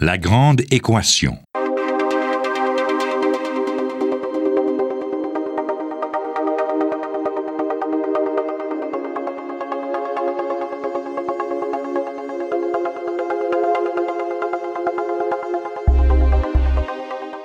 La 0.00 0.16
grande 0.16 0.60
équation. 0.70 1.36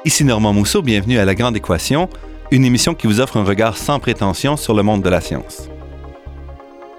Ici 0.05 0.23
Normand 0.23 0.53
Mousseau, 0.53 0.83
bienvenue 0.83 1.17
à 1.17 1.25
La 1.25 1.33
Grande 1.33 1.57
Équation, 1.57 2.07
une 2.51 2.65
émission 2.65 2.93
qui 2.93 3.07
vous 3.07 3.19
offre 3.19 3.37
un 3.37 3.43
regard 3.43 3.77
sans 3.77 3.97
prétention 3.97 4.57
sur 4.57 4.75
le 4.75 4.83
monde 4.83 5.01
de 5.01 5.09
la 5.09 5.21
science. 5.21 5.69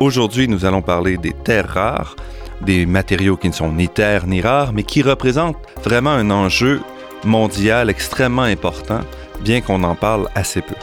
Aujourd'hui, 0.01 0.49
nous 0.49 0.65
allons 0.65 0.83
parler 0.83 1.17
des 1.17 1.33
terres 1.33 1.69
rares, 1.69 2.17
des 2.61 2.87
matériaux 2.87 3.37
qui 3.37 3.49
ne 3.49 3.55
sont 3.55 3.73
ni 3.73 3.89
terres 3.89 4.27
ni 4.27 4.41
rares, 4.41 4.73
mais 4.73 4.83
qui 4.83 5.03
représentent 5.03 5.57
vraiment 5.83 6.11
un 6.11 6.31
enjeu 6.31 6.81
mondial 7.25 7.91
extrêmement 7.91 8.43
important, 8.43 9.01
bien 9.41 9.61
qu'on 9.61 9.83
en 9.83 9.95
parle 9.95 10.29
assez 10.35 10.61
peu. 10.61 10.75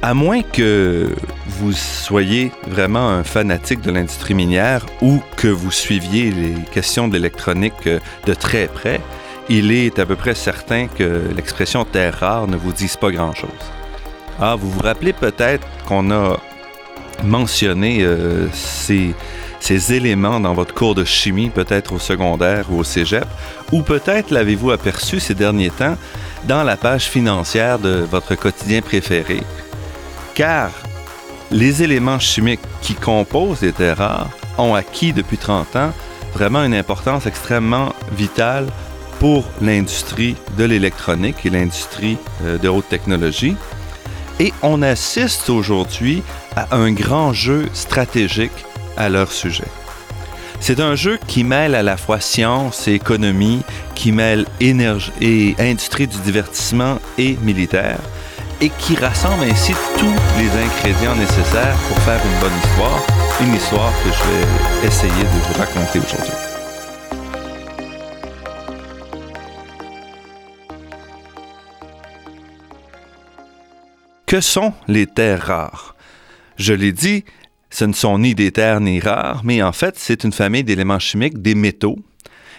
À 0.00 0.14
moins 0.14 0.42
que 0.42 1.10
vous 1.46 1.72
soyez 1.72 2.52
vraiment 2.68 3.08
un 3.08 3.24
fanatique 3.24 3.80
de 3.80 3.90
l'industrie 3.90 4.34
minière 4.34 4.86
ou 5.02 5.20
que 5.36 5.48
vous 5.48 5.72
suiviez 5.72 6.30
les 6.30 6.54
questions 6.72 7.08
d'électronique 7.08 7.88
de 8.26 8.34
très 8.34 8.68
près, 8.68 9.00
il 9.48 9.72
est 9.72 9.98
à 9.98 10.06
peu 10.06 10.14
près 10.14 10.34
certain 10.34 10.86
que 10.86 11.22
l'expression 11.34 11.84
terre 11.84 12.18
rare 12.20 12.46
ne 12.46 12.56
vous 12.56 12.72
dise 12.72 12.96
pas 12.96 13.10
grand-chose. 13.10 13.50
Ah, 14.40 14.54
vous 14.54 14.70
vous 14.70 14.80
rappelez 14.80 15.12
peut-être 15.12 15.66
qu'on 15.86 16.12
a 16.12 16.38
mentionné 17.24 18.02
euh, 18.02 18.46
ces 18.52 19.14
ces 19.60 19.92
éléments 19.92 20.40
dans 20.40 20.54
votre 20.54 20.74
cours 20.74 20.94
de 20.94 21.04
chimie, 21.04 21.50
peut-être 21.50 21.92
au 21.92 21.98
secondaire 21.98 22.66
ou 22.70 22.78
au 22.78 22.84
cégep, 22.84 23.26
ou 23.72 23.82
peut-être 23.82 24.30
l'avez-vous 24.30 24.70
aperçu 24.70 25.20
ces 25.20 25.34
derniers 25.34 25.70
temps 25.70 25.96
dans 26.44 26.62
la 26.62 26.76
page 26.76 27.08
financière 27.08 27.78
de 27.78 28.06
votre 28.10 28.34
quotidien 28.34 28.80
préféré. 28.80 29.42
Car 30.34 30.70
les 31.50 31.82
éléments 31.82 32.18
chimiques 32.18 32.60
qui 32.82 32.94
composent 32.94 33.62
les 33.62 33.72
terres 33.72 33.98
rares 33.98 34.30
ont 34.58 34.74
acquis 34.74 35.12
depuis 35.12 35.38
30 35.38 35.76
ans 35.76 35.92
vraiment 36.34 36.62
une 36.62 36.74
importance 36.74 37.26
extrêmement 37.26 37.92
vitale 38.12 38.66
pour 39.18 39.44
l'industrie 39.60 40.36
de 40.56 40.64
l'électronique 40.64 41.44
et 41.44 41.50
l'industrie 41.50 42.18
euh, 42.44 42.58
de 42.58 42.68
haute 42.68 42.88
technologie. 42.88 43.56
Et 44.38 44.52
on 44.62 44.82
assiste 44.82 45.50
aujourd'hui 45.50 46.22
à 46.54 46.76
un 46.76 46.92
grand 46.92 47.32
jeu 47.32 47.68
stratégique 47.72 48.64
à 48.98 49.08
leur 49.08 49.32
sujet. 49.32 49.70
C'est 50.60 50.80
un 50.80 50.96
jeu 50.96 51.18
qui 51.28 51.44
mêle 51.44 51.74
à 51.76 51.84
la 51.84 51.96
fois 51.96 52.20
science 52.20 52.88
et 52.88 52.92
économie, 52.92 53.62
qui 53.94 54.10
mêle 54.10 54.44
énergie 54.60 55.12
et 55.20 55.54
industrie 55.58 56.08
du 56.08 56.18
divertissement 56.18 56.98
et 57.16 57.36
militaire, 57.42 58.00
et 58.60 58.70
qui 58.70 58.96
rassemble 58.96 59.44
ainsi 59.44 59.72
tous 59.96 60.16
les 60.36 60.50
ingrédients 60.50 61.14
nécessaires 61.14 61.76
pour 61.86 61.96
faire 61.98 62.20
une 62.24 62.40
bonne 62.40 62.58
histoire, 62.64 63.00
une 63.40 63.54
histoire 63.54 63.92
que 64.02 64.10
je 64.10 64.22
vais 64.30 64.88
essayer 64.88 65.22
de 65.22 65.38
vous 65.46 65.58
raconter 65.58 66.00
aujourd'hui. 66.00 66.32
Que 74.26 74.40
sont 74.40 74.74
les 74.88 75.06
terres 75.06 75.46
rares? 75.46 75.94
Je 76.56 76.74
l'ai 76.74 76.92
dit, 76.92 77.24
ce 77.70 77.84
ne 77.84 77.92
sont 77.92 78.18
ni 78.18 78.34
des 78.34 78.52
terres 78.52 78.80
ni 78.80 79.00
rares, 79.00 79.42
mais 79.44 79.62
en 79.62 79.72
fait, 79.72 79.94
c'est 79.98 80.24
une 80.24 80.32
famille 80.32 80.64
d'éléments 80.64 80.98
chimiques, 80.98 81.42
des 81.42 81.54
métaux, 81.54 81.98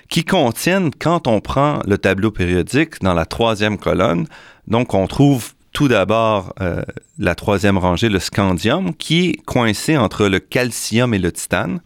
qui 0.09 0.25
contiennent, 0.25 0.91
quand 0.91 1.27
on 1.27 1.39
prend 1.39 1.81
le 1.85 1.97
tableau 1.97 2.31
périodique 2.31 3.02
dans 3.02 3.13
la 3.13 3.25
troisième 3.25 3.77
colonne, 3.77 4.27
donc 4.67 4.93
on 4.93 5.07
trouve 5.07 5.53
tout 5.71 5.87
d'abord 5.87 6.53
euh, 6.61 6.81
la 7.19 7.35
troisième 7.35 7.77
rangée, 7.77 8.09
le 8.09 8.19
scandium, 8.19 8.93
qui 8.95 9.30
est 9.30 9.45
coincé 9.45 9.97
entre 9.97 10.27
le 10.27 10.39
calcium 10.39 11.14
et 11.14 11.20
le 11.20 11.31
titane. 11.31 11.80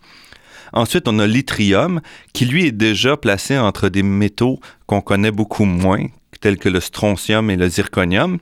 Ensuite, 0.71 1.07
on 1.07 1.19
a 1.19 1.27
l'yttrium, 1.27 2.01
qui 2.33 2.45
lui 2.45 2.65
est 2.65 2.71
déjà 2.71 3.17
placé 3.17 3.57
entre 3.57 3.89
des 3.89 4.03
métaux 4.03 4.59
qu'on 4.87 5.01
connaît 5.01 5.31
beaucoup 5.31 5.65
moins, 5.65 6.05
tels 6.41 6.57
que 6.57 6.69
le 6.69 6.79
strontium 6.79 7.49
et 7.49 7.55
le 7.55 7.67
zirconium. 7.67 8.39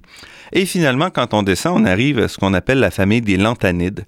Et 0.53 0.66
finalement, 0.66 1.09
quand 1.09 1.34
on 1.34 1.44
descend, 1.44 1.81
on 1.81 1.86
arrive 1.86 2.19
à 2.19 2.28
ce 2.28 2.38
qu'on 2.38 2.53
appelle 2.53 2.80
la 2.80 2.92
famille 2.92 3.22
des 3.22 3.38
lanthanides, 3.38 4.06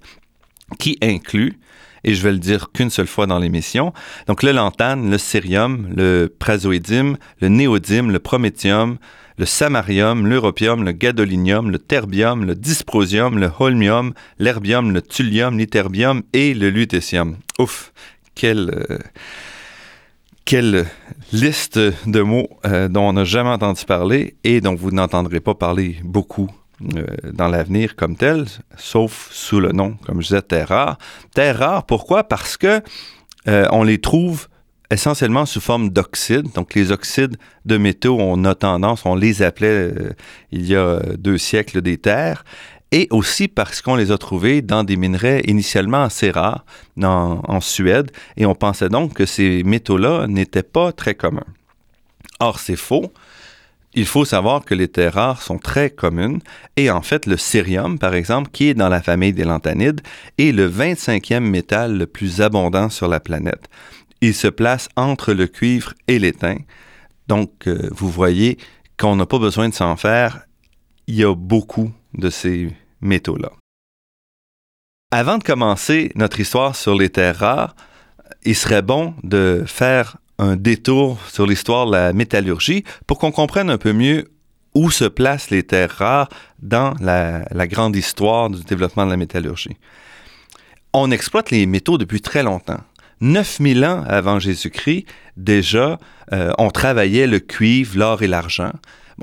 qui 0.78 0.98
inclut, 1.02 1.58
et 2.04 2.14
je 2.14 2.22
vais 2.22 2.32
le 2.32 2.38
dire 2.38 2.70
qu'une 2.72 2.90
seule 2.90 3.06
fois 3.06 3.26
dans 3.26 3.38
l'émission, 3.38 3.92
donc 4.26 4.42
le 4.42 4.52
lantane, 4.52 5.10
le 5.10 5.18
cérium, 5.18 5.88
le 5.94 6.32
prazoïdium, 6.38 7.16
le 7.40 7.48
néodyme, 7.48 8.10
le 8.10 8.18
prométhium, 8.18 8.98
le 9.36 9.46
samarium, 9.46 10.26
l'europium, 10.26 10.84
le 10.84 10.92
gadolinium, 10.92 11.70
le 11.70 11.78
terbium, 11.78 12.44
le 12.44 12.54
dysprosium, 12.54 13.38
le 13.38 13.50
holmium, 13.58 14.12
l'herbium, 14.38 14.92
le 14.92 15.02
thulium, 15.02 15.58
l'iterbium 15.58 16.22
et 16.32 16.54
le 16.54 16.70
lutécium. 16.70 17.36
Ouf, 17.58 17.92
quelle, 18.34 18.86
euh, 18.90 18.98
quelle 20.44 20.86
liste 21.32 21.78
de 21.78 22.20
mots 22.20 22.48
euh, 22.64 22.88
dont 22.88 23.08
on 23.08 23.12
n'a 23.14 23.24
jamais 23.24 23.50
entendu 23.50 23.84
parler 23.84 24.36
et 24.44 24.60
dont 24.60 24.74
vous 24.74 24.92
n'entendrez 24.92 25.40
pas 25.40 25.54
parler 25.54 25.96
beaucoup 26.04 26.50
dans 27.32 27.48
l'avenir 27.48 27.96
comme 27.96 28.16
tel, 28.16 28.44
sauf 28.76 29.28
sous 29.32 29.60
le 29.60 29.72
nom, 29.72 29.96
comme 30.06 30.20
je 30.20 30.28
disais, 30.28 30.42
terres 30.42 30.68
rares. 30.68 30.98
Terres 31.34 31.58
rares, 31.58 31.86
pourquoi? 31.86 32.24
Parce 32.24 32.56
que 32.56 32.80
euh, 33.48 33.66
on 33.70 33.82
les 33.82 33.98
trouve 33.98 34.48
essentiellement 34.90 35.46
sous 35.46 35.60
forme 35.60 35.90
d'oxydes. 35.90 36.52
Donc, 36.54 36.74
les 36.74 36.92
oxydes 36.92 37.36
de 37.64 37.76
métaux, 37.76 38.18
on 38.20 38.44
a 38.44 38.54
tendance, 38.54 39.04
on 39.06 39.14
les 39.14 39.42
appelait 39.42 39.68
euh, 39.68 40.12
il 40.52 40.66
y 40.66 40.76
a 40.76 41.00
deux 41.18 41.38
siècles 41.38 41.82
des 41.82 41.98
terres. 41.98 42.44
Et 42.92 43.08
aussi 43.10 43.48
parce 43.48 43.82
qu'on 43.82 43.96
les 43.96 44.12
a 44.12 44.18
trouvés 44.18 44.62
dans 44.62 44.84
des 44.84 44.96
minerais 44.96 45.42
initialement 45.46 46.04
assez 46.04 46.30
rares 46.30 46.64
en 47.02 47.60
Suède. 47.60 48.12
Et 48.36 48.46
on 48.46 48.54
pensait 48.54 48.88
donc 48.88 49.14
que 49.14 49.26
ces 49.26 49.64
métaux-là 49.64 50.28
n'étaient 50.28 50.62
pas 50.62 50.92
très 50.92 51.16
communs. 51.16 51.42
Or, 52.38 52.60
c'est 52.60 52.76
faux. 52.76 53.12
Il 53.96 54.06
faut 54.06 54.24
savoir 54.24 54.64
que 54.64 54.74
les 54.74 54.88
terres 54.88 55.14
rares 55.14 55.42
sont 55.42 55.58
très 55.58 55.88
communes 55.88 56.40
et 56.76 56.90
en 56.90 57.00
fait 57.00 57.26
le 57.26 57.36
cérium, 57.36 57.98
par 57.98 58.14
exemple, 58.14 58.50
qui 58.52 58.68
est 58.68 58.74
dans 58.74 58.88
la 58.88 59.00
famille 59.00 59.32
des 59.32 59.44
lanthanides, 59.44 60.00
est 60.36 60.50
le 60.50 60.68
25e 60.68 61.40
métal 61.40 61.96
le 61.96 62.06
plus 62.06 62.40
abondant 62.40 62.88
sur 62.88 63.06
la 63.06 63.20
planète. 63.20 63.68
Il 64.20 64.34
se 64.34 64.48
place 64.48 64.88
entre 64.96 65.32
le 65.32 65.46
cuivre 65.46 65.94
et 66.08 66.18
l'étain. 66.18 66.56
Donc, 67.28 67.68
euh, 67.68 67.88
vous 67.92 68.08
voyez 68.10 68.58
qu'on 68.98 69.16
n'a 69.16 69.26
pas 69.26 69.38
besoin 69.38 69.68
de 69.68 69.74
s'en 69.74 69.96
faire. 69.96 70.46
Il 71.06 71.14
y 71.14 71.24
a 71.24 71.34
beaucoup 71.34 71.92
de 72.14 72.30
ces 72.30 72.70
métaux-là. 73.00 73.52
Avant 75.12 75.38
de 75.38 75.44
commencer 75.44 76.10
notre 76.16 76.40
histoire 76.40 76.74
sur 76.74 76.96
les 76.96 77.10
terres 77.10 77.38
rares, 77.38 77.76
il 78.44 78.56
serait 78.56 78.82
bon 78.82 79.14
de 79.22 79.62
faire 79.66 80.16
un 80.38 80.56
détour 80.56 81.18
sur 81.28 81.46
l'histoire 81.46 81.86
de 81.86 81.92
la 81.92 82.12
métallurgie 82.12 82.84
pour 83.06 83.18
qu'on 83.18 83.30
comprenne 83.30 83.70
un 83.70 83.78
peu 83.78 83.92
mieux 83.92 84.28
où 84.74 84.90
se 84.90 85.04
placent 85.04 85.50
les 85.50 85.62
terres 85.62 85.94
rares 85.98 86.28
dans 86.60 86.94
la, 87.00 87.44
grande 87.66 87.94
histoire 87.94 88.50
du 88.50 88.62
développement 88.64 89.06
de 89.06 89.10
la 89.10 89.16
métallurgie. 89.16 89.76
On 90.92 91.10
exploite 91.10 91.50
les 91.50 91.66
métaux 91.66 91.98
depuis 91.98 92.20
très 92.20 92.42
longtemps. 92.42 92.80
9000 93.20 93.84
ans 93.84 94.04
avant 94.08 94.40
Jésus-Christ, 94.40 95.06
déjà, 95.36 95.98
euh, 96.32 96.52
on 96.58 96.70
travaillait 96.70 97.26
le 97.26 97.38
cuivre, 97.38 97.96
l'or 97.96 98.22
et 98.22 98.26
l'argent. 98.26 98.72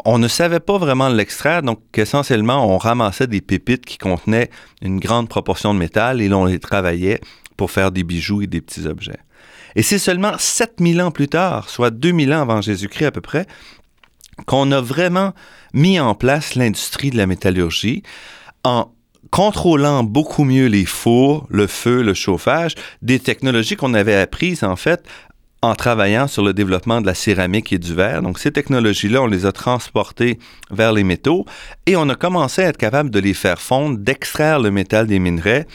On 0.05 0.17
ne 0.17 0.29
savait 0.29 0.61
pas 0.61 0.77
vraiment 0.77 1.09
l'extraire, 1.09 1.61
donc 1.61 1.81
essentiellement, 1.95 2.73
on 2.73 2.77
ramassait 2.77 3.27
des 3.27 3.41
pépites 3.41 3.85
qui 3.85 3.97
contenaient 3.97 4.49
une 4.81 4.99
grande 4.99 5.27
proportion 5.27 5.73
de 5.73 5.79
métal 5.79 6.21
et 6.21 6.29
l'on 6.29 6.45
les 6.45 6.59
travaillait 6.59 7.19
pour 7.57 7.71
faire 7.71 7.91
des 7.91 8.03
bijoux 8.03 8.41
et 8.41 8.47
des 8.47 8.61
petits 8.61 8.87
objets. 8.87 9.19
Et 9.75 9.83
c'est 9.83 9.99
seulement 9.99 10.33
7000 10.37 11.01
ans 11.01 11.11
plus 11.11 11.27
tard, 11.27 11.69
soit 11.69 11.91
2000 11.91 12.33
ans 12.33 12.41
avant 12.41 12.61
Jésus-Christ 12.61 13.05
à 13.05 13.11
peu 13.11 13.21
près, 13.21 13.45
qu'on 14.45 14.71
a 14.71 14.81
vraiment 14.81 15.33
mis 15.73 15.99
en 15.99 16.15
place 16.15 16.55
l'industrie 16.55 17.09
de 17.09 17.17
la 17.17 17.27
métallurgie 17.27 18.03
en 18.63 18.91
contrôlant 19.29 20.03
beaucoup 20.03 20.43
mieux 20.43 20.67
les 20.67 20.85
fours, 20.85 21.47
le 21.49 21.67
feu, 21.67 22.01
le 22.01 22.13
chauffage, 22.13 22.75
des 23.01 23.19
technologies 23.19 23.75
qu'on 23.75 23.93
avait 23.93 24.15
apprises 24.15 24.63
en 24.63 24.75
fait 24.75 25.05
en 25.61 25.75
travaillant 25.75 26.27
sur 26.27 26.43
le 26.43 26.53
développement 26.53 27.01
de 27.01 27.05
la 27.05 27.13
céramique 27.13 27.71
et 27.71 27.77
du 27.77 27.93
verre. 27.93 28.23
Donc 28.23 28.39
ces 28.39 28.51
technologies-là, 28.51 29.21
on 29.21 29.27
les 29.27 29.45
a 29.45 29.51
transportées 29.51 30.39
vers 30.71 30.91
les 30.91 31.03
métaux 31.03 31.45
et 31.85 31.95
on 31.95 32.09
a 32.09 32.15
commencé 32.15 32.63
à 32.63 32.69
être 32.69 32.77
capable 32.77 33.11
de 33.11 33.19
les 33.19 33.35
faire 33.35 33.61
fondre, 33.61 33.99
d'extraire 33.99 34.59
le 34.59 34.71
métal 34.71 35.05
des 35.05 35.19
minerais 35.19 35.67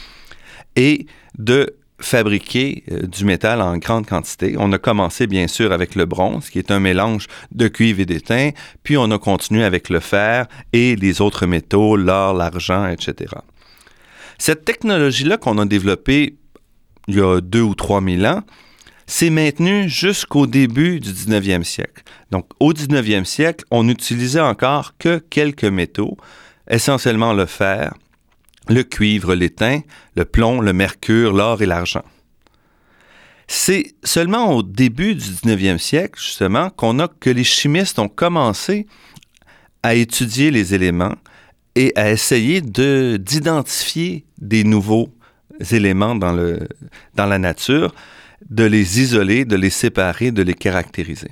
et 0.75 1.07
de 1.39 1.77
fabriquer 1.99 2.85
euh, 2.91 3.07
du 3.07 3.25
métal 3.25 3.63
en 3.63 3.79
grande 3.79 4.07
quantité. 4.07 4.57
On 4.59 4.73
a 4.73 4.79
commencé 4.79 5.27
bien 5.27 5.49
sûr 5.49 5.73
avec 5.73 5.95
le 5.95 6.05
bronze, 6.05 6.51
qui 6.51 6.59
est 6.59 6.71
un 6.71 6.81
mélange 6.81 7.27
de 7.53 7.69
cuivre 7.69 8.01
et 8.01 8.07
d'étain, 8.07 8.51
puis 8.83 8.97
on 8.97 9.11
a 9.11 9.19
continué 9.19 9.65
avec 9.65 9.89
le 9.89 10.01
fer 10.01 10.47
et 10.73 10.97
les 10.97 11.21
autres 11.21 11.47
métaux, 11.47 11.97
l'or, 11.97 12.35
l'argent, 12.35 12.87
etc. 12.87 13.35
Cette 14.39 14.65
technologie-là 14.65 15.39
qu'on 15.39 15.59
a 15.59 15.65
développée 15.65 16.37
il 17.09 17.17
y 17.17 17.21
a 17.21 17.41
deux 17.41 17.63
ou 17.63 17.75
trois 17.75 18.01
mille 18.01 18.27
ans, 18.27 18.43
s'est 19.07 19.31
maintenu 19.31 19.89
jusqu'au 19.89 20.47
début 20.47 21.01
du 21.01 21.11
19e 21.11 21.63
siècle. 21.63 22.03
Donc, 22.31 22.47
au 22.59 22.73
19e 22.73 23.25
siècle, 23.25 23.65
on 23.71 23.85
n'utilisait 23.85 24.41
encore 24.41 24.95
que 24.99 25.19
quelques 25.19 25.65
métaux, 25.65 26.17
essentiellement 26.69 27.33
le 27.33 27.47
fer, 27.47 27.95
le 28.69 28.83
cuivre, 28.83 29.35
l'étain, 29.35 29.81
le 30.17 30.25
plomb, 30.25 30.61
le 30.61 30.73
mercure, 30.73 31.33
l'or 31.33 31.63
et 31.63 31.67
l'argent. 31.67 32.05
C'est 33.49 33.95
seulement 34.03 34.53
au 34.53 34.63
début 34.63 35.15
du 35.15 35.23
19e 35.23 35.79
siècle, 35.79 36.21
justement, 36.21 36.71
qu'on 36.71 36.99
a 36.99 37.09
que 37.09 37.31
les 37.31 37.45
chimistes 37.45 37.99
ont 37.99 38.09
commencé 38.09 38.87
à 39.83 39.95
étudier 39.95 40.51
les 40.51 40.75
éléments 40.75 41.15
et 41.77 41.93
à 41.95 42.11
essayer 42.11 42.61
de, 42.61 43.19
d'identifier 43.21 44.25
des 44.39 44.65
nouveaux 44.65 45.11
éléments 45.71 46.17
dans, 46.17 46.35
dans 47.15 47.27
la 47.27 47.39
nature, 47.39 47.95
de 48.51 48.65
les 48.65 49.01
isoler, 49.01 49.45
de 49.45 49.57
les 49.57 49.71
séparer, 49.71 50.33
de 50.33 50.43
les 50.43 50.55
caractériser. 50.55 51.31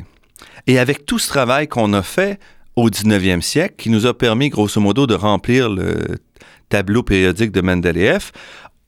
Et 0.66 0.78
avec 0.78 1.04
tout 1.04 1.18
ce 1.18 1.28
travail 1.28 1.66
qu'on 1.66 1.92
a 1.92 2.02
fait 2.02 2.38
au 2.76 2.88
19e 2.90 3.40
siècle, 3.40 3.74
qui 3.76 3.90
nous 3.90 4.06
a 4.06 4.16
permis 4.16 4.48
grosso 4.50 4.80
modo 4.80 5.06
de 5.06 5.14
remplir 5.14 5.68
le 5.68 6.18
tableau 6.74 7.04
périodique 7.04 7.52
de 7.52 7.60
Mendeleev, 7.60 8.32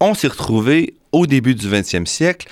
on 0.01 0.15
s'est 0.15 0.27
retrouvé 0.27 0.95
au 1.13 1.29
début 1.29 1.55
du 1.55 1.69
20e 1.69 2.05
siècle 2.05 2.49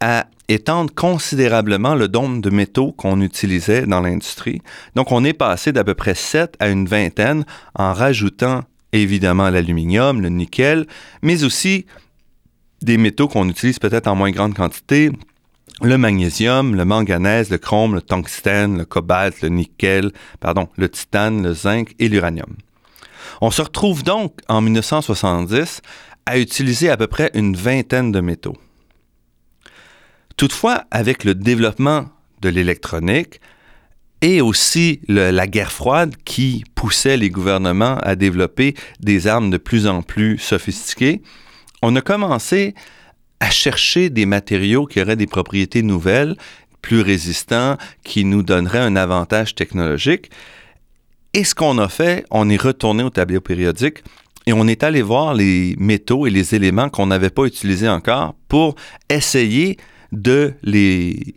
à 0.00 0.26
étendre 0.48 0.94
considérablement 0.94 1.94
le 1.94 2.08
nombre 2.08 2.42
de 2.42 2.50
métaux 2.50 2.92
qu'on 2.92 3.22
utilisait 3.22 3.86
dans 3.86 4.02
l'industrie. 4.02 4.60
Donc, 4.94 5.12
on 5.12 5.24
est 5.24 5.32
passé 5.32 5.72
d'à 5.72 5.82
peu 5.82 5.94
près 5.94 6.14
7 6.14 6.56
à 6.60 6.68
une 6.68 6.84
vingtaine 6.84 7.46
en 7.74 7.94
rajoutant 7.94 8.64
évidemment 8.92 9.48
l'aluminium, 9.48 10.20
le 10.20 10.28
nickel, 10.28 10.86
mais 11.22 11.42
aussi 11.42 11.86
des 12.82 12.98
métaux 12.98 13.28
qu'on 13.28 13.48
utilise 13.48 13.78
peut-être 13.78 14.08
en 14.08 14.14
moins 14.14 14.30
grande 14.30 14.52
quantité, 14.52 15.10
le 15.80 15.96
magnésium, 15.96 16.74
le 16.74 16.84
manganèse, 16.84 17.48
le 17.48 17.56
chrome, 17.56 17.94
le 17.94 18.02
tungstène, 18.02 18.76
le 18.76 18.84
cobalt, 18.84 19.40
le 19.40 19.48
nickel, 19.48 20.12
pardon, 20.38 20.68
le 20.76 20.90
titane, 20.90 21.42
le 21.42 21.54
zinc 21.54 21.94
et 21.98 22.10
l'uranium. 22.10 22.56
On 23.40 23.50
se 23.50 23.62
retrouve 23.62 24.02
donc 24.02 24.38
en 24.48 24.60
1970 24.60 25.80
à 26.26 26.38
utiliser 26.38 26.90
à 26.90 26.96
peu 26.96 27.06
près 27.06 27.30
une 27.34 27.56
vingtaine 27.56 28.12
de 28.12 28.20
métaux. 28.20 28.56
Toutefois, 30.36 30.84
avec 30.90 31.24
le 31.24 31.34
développement 31.34 32.06
de 32.42 32.48
l'électronique 32.48 33.40
et 34.22 34.40
aussi 34.40 35.00
la 35.08 35.46
guerre 35.46 35.72
froide 35.72 36.14
qui 36.24 36.64
poussait 36.74 37.16
les 37.16 37.30
gouvernements 37.30 37.98
à 37.98 38.16
développer 38.16 38.74
des 39.00 39.26
armes 39.26 39.50
de 39.50 39.56
plus 39.58 39.86
en 39.86 40.02
plus 40.02 40.38
sophistiquées, 40.38 41.22
on 41.82 41.94
a 41.96 42.00
commencé 42.00 42.74
à 43.40 43.50
chercher 43.50 44.10
des 44.10 44.26
matériaux 44.26 44.86
qui 44.86 45.00
auraient 45.00 45.16
des 45.16 45.26
propriétés 45.26 45.82
nouvelles, 45.82 46.36
plus 46.82 47.00
résistants, 47.00 47.76
qui 48.04 48.24
nous 48.24 48.42
donneraient 48.42 48.78
un 48.78 48.96
avantage 48.96 49.54
technologique. 49.54 50.30
Et 51.36 51.44
ce 51.44 51.54
qu'on 51.54 51.76
a 51.76 51.90
fait, 51.90 52.24
on 52.30 52.48
est 52.48 52.56
retourné 52.56 53.02
au 53.02 53.10
tableau 53.10 53.42
périodique 53.42 54.02
et 54.46 54.54
on 54.54 54.66
est 54.66 54.82
allé 54.82 55.02
voir 55.02 55.34
les 55.34 55.76
métaux 55.78 56.26
et 56.26 56.30
les 56.30 56.54
éléments 56.54 56.88
qu'on 56.88 57.08
n'avait 57.08 57.28
pas 57.28 57.44
utilisés 57.44 57.90
encore 57.90 58.34
pour 58.48 58.74
essayer 59.10 59.76
de 60.12 60.54
les, 60.62 61.34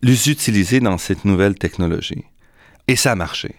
utiliser 0.00 0.78
dans 0.78 0.96
cette 0.96 1.24
nouvelle 1.24 1.56
technologie. 1.56 2.22
Et 2.86 2.94
ça 2.94 3.10
a 3.10 3.14
marché. 3.16 3.56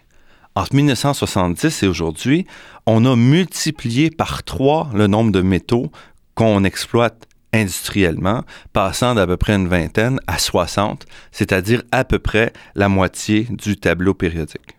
Entre 0.56 0.74
1970 0.74 1.84
et 1.84 1.88
aujourd'hui, 1.88 2.48
on 2.86 3.04
a 3.04 3.18
multiplié 3.18 4.10
par 4.10 4.44
trois 4.44 4.90
le 4.94 5.08
nombre 5.08 5.34
de 5.34 5.42
métaux 5.42 5.92
qu'on 6.34 6.64
exploite 6.64 7.28
industriellement, 7.52 8.46
passant 8.72 9.16
d'à 9.16 9.28
peu 9.28 9.36
près 9.36 9.56
une 9.56 9.68
vingtaine 9.68 10.22
à 10.28 10.38
60, 10.38 11.06
c'est-à-dire 11.34 11.84
à 11.92 12.06
peu 12.06 12.20
près 12.20 12.54
la 12.74 12.88
moitié 12.88 13.48
du 13.50 13.76
tableau 13.76 14.14
périodique. 14.14 14.78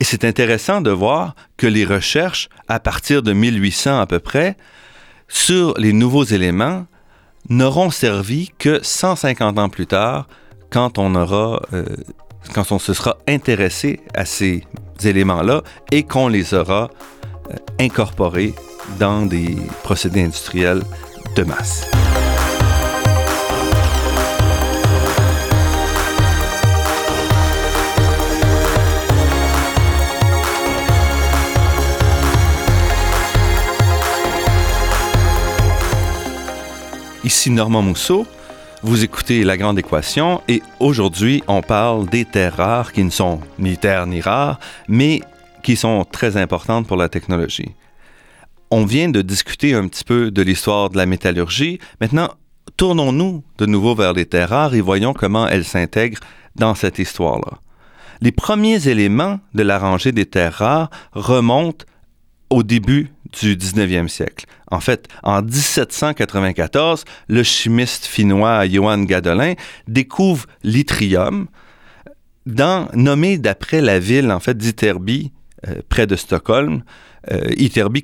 Et 0.00 0.04
c'est 0.04 0.24
intéressant 0.24 0.80
de 0.80 0.90
voir 0.90 1.34
que 1.58 1.66
les 1.66 1.84
recherches, 1.84 2.48
à 2.68 2.80
partir 2.80 3.22
de 3.22 3.32
1800 3.34 4.00
à 4.00 4.06
peu 4.06 4.18
près, 4.18 4.56
sur 5.28 5.74
les 5.78 5.92
nouveaux 5.92 6.24
éléments, 6.24 6.86
n'auront 7.48 7.90
servi 7.90 8.50
que 8.58 8.80
150 8.82 9.58
ans 9.58 9.68
plus 9.68 9.86
tard, 9.86 10.26
quand 10.70 10.98
on 10.98 11.14
aura, 11.14 11.62
euh, 11.74 11.84
quand 12.54 12.72
on 12.72 12.78
se 12.78 12.94
sera 12.94 13.18
intéressé 13.28 14.00
à 14.14 14.24
ces 14.24 14.64
éléments-là 15.04 15.62
et 15.90 16.02
qu'on 16.02 16.28
les 16.28 16.54
aura 16.54 16.90
euh, 17.50 17.56
incorporés 17.78 18.54
dans 18.98 19.26
des 19.26 19.56
procédés 19.82 20.22
industriels 20.22 20.82
de 21.36 21.44
masse. 21.44 21.86
Ici 37.22 37.50
Normand 37.50 37.82
Mousseau, 37.82 38.26
vous 38.82 39.04
écoutez 39.04 39.44
La 39.44 39.58
Grande 39.58 39.78
Équation 39.78 40.40
et 40.48 40.62
aujourd'hui 40.78 41.42
on 41.48 41.60
parle 41.60 42.08
des 42.08 42.24
terres 42.24 42.56
rares 42.56 42.94
qui 42.94 43.04
ne 43.04 43.10
sont 43.10 43.40
ni 43.58 43.76
terres 43.76 44.06
ni 44.06 44.22
rares, 44.22 44.58
mais 44.88 45.20
qui 45.62 45.76
sont 45.76 46.06
très 46.10 46.38
importantes 46.38 46.86
pour 46.86 46.96
la 46.96 47.10
technologie. 47.10 47.74
On 48.70 48.86
vient 48.86 49.10
de 49.10 49.20
discuter 49.20 49.74
un 49.74 49.86
petit 49.86 50.04
peu 50.04 50.30
de 50.30 50.40
l'histoire 50.40 50.88
de 50.88 50.96
la 50.96 51.04
métallurgie. 51.04 51.78
Maintenant, 52.00 52.30
tournons-nous 52.78 53.44
de 53.58 53.66
nouveau 53.66 53.94
vers 53.94 54.14
les 54.14 54.24
terres 54.24 54.48
rares 54.48 54.74
et 54.74 54.80
voyons 54.80 55.12
comment 55.12 55.46
elles 55.46 55.66
s'intègrent 55.66 56.20
dans 56.56 56.74
cette 56.74 56.98
histoire-là. 56.98 57.58
Les 58.22 58.32
premiers 58.32 58.88
éléments 58.88 59.40
de 59.52 59.62
la 59.62 59.78
rangée 59.78 60.12
des 60.12 60.24
terres 60.24 60.54
rares 60.54 60.90
remontent 61.12 61.84
au 62.48 62.62
début 62.62 63.12
du 63.32 63.56
19e 63.56 64.08
siècle. 64.08 64.46
En 64.70 64.80
fait, 64.80 65.08
en 65.22 65.42
1794, 65.42 67.04
le 67.28 67.42
chimiste 67.42 68.06
finnois 68.06 68.66
Johann 68.66 69.04
Gadelin 69.04 69.54
découvre 69.88 70.46
l'yttrium, 70.62 71.46
nommé 72.46 73.38
d'après 73.38 73.80
la 73.80 73.98
ville 73.98 74.30
en 74.30 74.40
fait 74.40 74.56
d'Iterby, 74.56 75.32
euh, 75.68 75.82
près 75.88 76.06
de 76.06 76.16
Stockholm, 76.16 76.82
euh, 77.30 77.50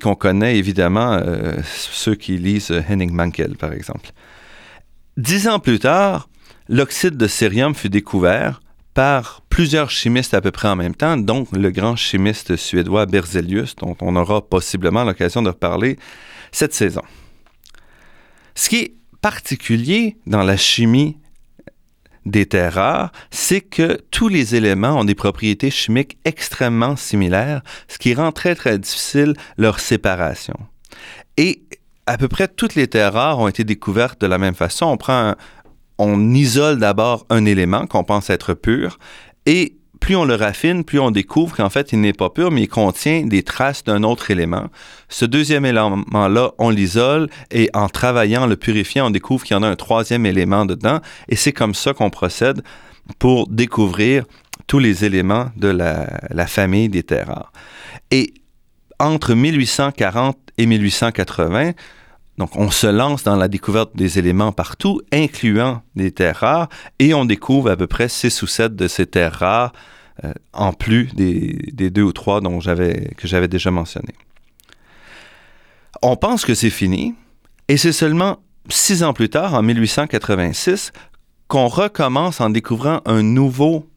qu'on 0.01 0.15
connaît 0.15 0.57
évidemment, 0.57 1.13
euh, 1.13 1.57
ceux 1.63 2.15
qui 2.15 2.37
lisent 2.37 2.71
Henning 2.89 3.11
Mankell, 3.11 3.55
par 3.55 3.73
exemple. 3.73 4.11
Dix 5.17 5.47
ans 5.47 5.59
plus 5.59 5.79
tard, 5.79 6.29
l'oxyde 6.69 7.17
de 7.17 7.27
cérium 7.27 7.73
fut 7.73 7.89
découvert 7.89 8.61
par 8.97 9.43
plusieurs 9.47 9.91
chimistes 9.91 10.33
à 10.33 10.41
peu 10.41 10.49
près 10.49 10.67
en 10.67 10.75
même 10.75 10.95
temps, 10.95 11.17
dont 11.17 11.45
le 11.51 11.69
grand 11.69 11.95
chimiste 11.95 12.55
suédois 12.55 13.05
Berzelius, 13.05 13.75
dont 13.75 13.95
on 14.01 14.15
aura 14.15 14.41
possiblement 14.41 15.03
l'occasion 15.03 15.43
de 15.43 15.49
reparler 15.49 15.99
cette 16.51 16.73
saison. 16.73 17.03
Ce 18.55 18.69
qui 18.69 18.77
est 18.77 18.95
particulier 19.21 20.17
dans 20.25 20.41
la 20.41 20.57
chimie 20.57 21.15
des 22.25 22.47
terres 22.47 22.73
rares, 22.73 23.11
c'est 23.29 23.61
que 23.61 24.01
tous 24.09 24.29
les 24.29 24.55
éléments 24.55 24.97
ont 25.01 25.05
des 25.05 25.13
propriétés 25.13 25.69
chimiques 25.69 26.17
extrêmement 26.25 26.95
similaires, 26.95 27.61
ce 27.87 27.99
qui 27.99 28.15
rend 28.15 28.31
très 28.31 28.55
très 28.55 28.79
difficile 28.79 29.35
leur 29.59 29.79
séparation. 29.79 30.55
Et 31.37 31.61
à 32.07 32.17
peu 32.17 32.27
près 32.27 32.47
toutes 32.47 32.73
les 32.73 32.87
terres 32.87 33.13
rares 33.13 33.37
ont 33.37 33.47
été 33.47 33.63
découvertes 33.63 34.19
de 34.19 34.25
la 34.25 34.39
même 34.39 34.55
façon. 34.55 34.87
On 34.87 34.97
prend 34.97 35.35
on 35.97 36.33
isole 36.33 36.79
d'abord 36.79 37.25
un 37.29 37.45
élément 37.45 37.87
qu'on 37.87 38.03
pense 38.03 38.29
être 38.29 38.53
pur 38.53 38.99
et 39.45 39.77
plus 39.99 40.15
on 40.15 40.25
le 40.25 40.35
raffine, 40.35 40.83
plus 40.83 40.99
on 40.99 41.11
découvre 41.11 41.55
qu'en 41.55 41.69
fait, 41.69 41.91
il 41.91 42.01
n'est 42.01 42.13
pas 42.13 42.29
pur, 42.29 42.51
mais 42.51 42.63
il 42.63 42.67
contient 42.67 43.25
des 43.25 43.43
traces 43.43 43.83
d'un 43.83 44.03
autre 44.03 44.31
élément. 44.31 44.67
Ce 45.09 45.25
deuxième 45.25 45.65
élément-là, 45.65 46.51
on 46.57 46.69
l'isole 46.69 47.29
et 47.51 47.69
en 47.73 47.89
travaillant, 47.89 48.45
le 48.45 48.55
purifiant, 48.55 49.07
on 49.07 49.09
découvre 49.09 49.43
qu'il 49.43 49.55
y 49.55 49.57
en 49.57 49.63
a 49.63 49.67
un 49.67 49.75
troisième 49.75 50.25
élément 50.25 50.65
dedans. 50.65 50.99
Et 51.29 51.35
c'est 51.35 51.51
comme 51.51 51.73
ça 51.73 51.93
qu'on 51.93 52.09
procède 52.09 52.61
pour 53.19 53.47
découvrir 53.47 54.23
tous 54.67 54.79
les 54.79 55.05
éléments 55.05 55.47
de 55.55 55.69
la, 55.69 56.47
famille 56.47 56.89
des 56.89 57.03
terres 57.03 57.27
rares. 57.27 57.51
Et 58.11 58.33
entre 58.99 59.33
1840 59.33 60.37
et 60.57 60.65
1880, 60.65 61.71
donc, 62.37 62.55
on 62.55 62.69
se 62.69 62.85
lance 62.85 63.23
dans 63.23 63.35
la 63.35 63.47
découverte 63.47 63.95
des 63.95 64.19
éléments 64.19 64.51
partout, 64.51 65.01
incluant 65.11 65.81
des 65.95 66.11
terres 66.11 66.37
rares, 66.37 66.69
et 66.99 67.13
on 67.15 67.25
découvre 67.25 67.71
à 67.71 67.75
peu 67.75 67.87
près 67.87 68.09
six 68.09 68.43
ou 68.43 68.47
sept 68.47 68.75
de 68.75 68.87
ces 68.87 69.07
terres 69.07 69.33
rares, 69.33 69.73
euh, 70.23 70.33
en 70.53 70.71
plus 70.71 71.07
des, 71.15 71.89
deux 71.89 72.03
ou 72.03 72.13
trois 72.13 72.41
dont 72.41 72.59
que 72.59 73.27
j'avais 73.27 73.47
déjà 73.47 73.71
mentionné. 73.71 74.13
On 76.03 76.15
pense 76.15 76.45
que 76.45 76.53
c'est 76.53 76.69
fini, 76.69 77.15
et 77.69 77.77
c'est 77.77 77.91
seulement 77.91 78.37
six 78.69 79.03
ans 79.03 79.13
plus 79.13 79.29
tard, 79.29 79.55
en 79.55 79.63
1886, 79.63 80.91
qu'on 81.47 81.67
recommence 81.67 82.39
en 82.39 82.51
découvrant 82.51 83.01
un 83.05 83.23
nouveau 83.23 83.89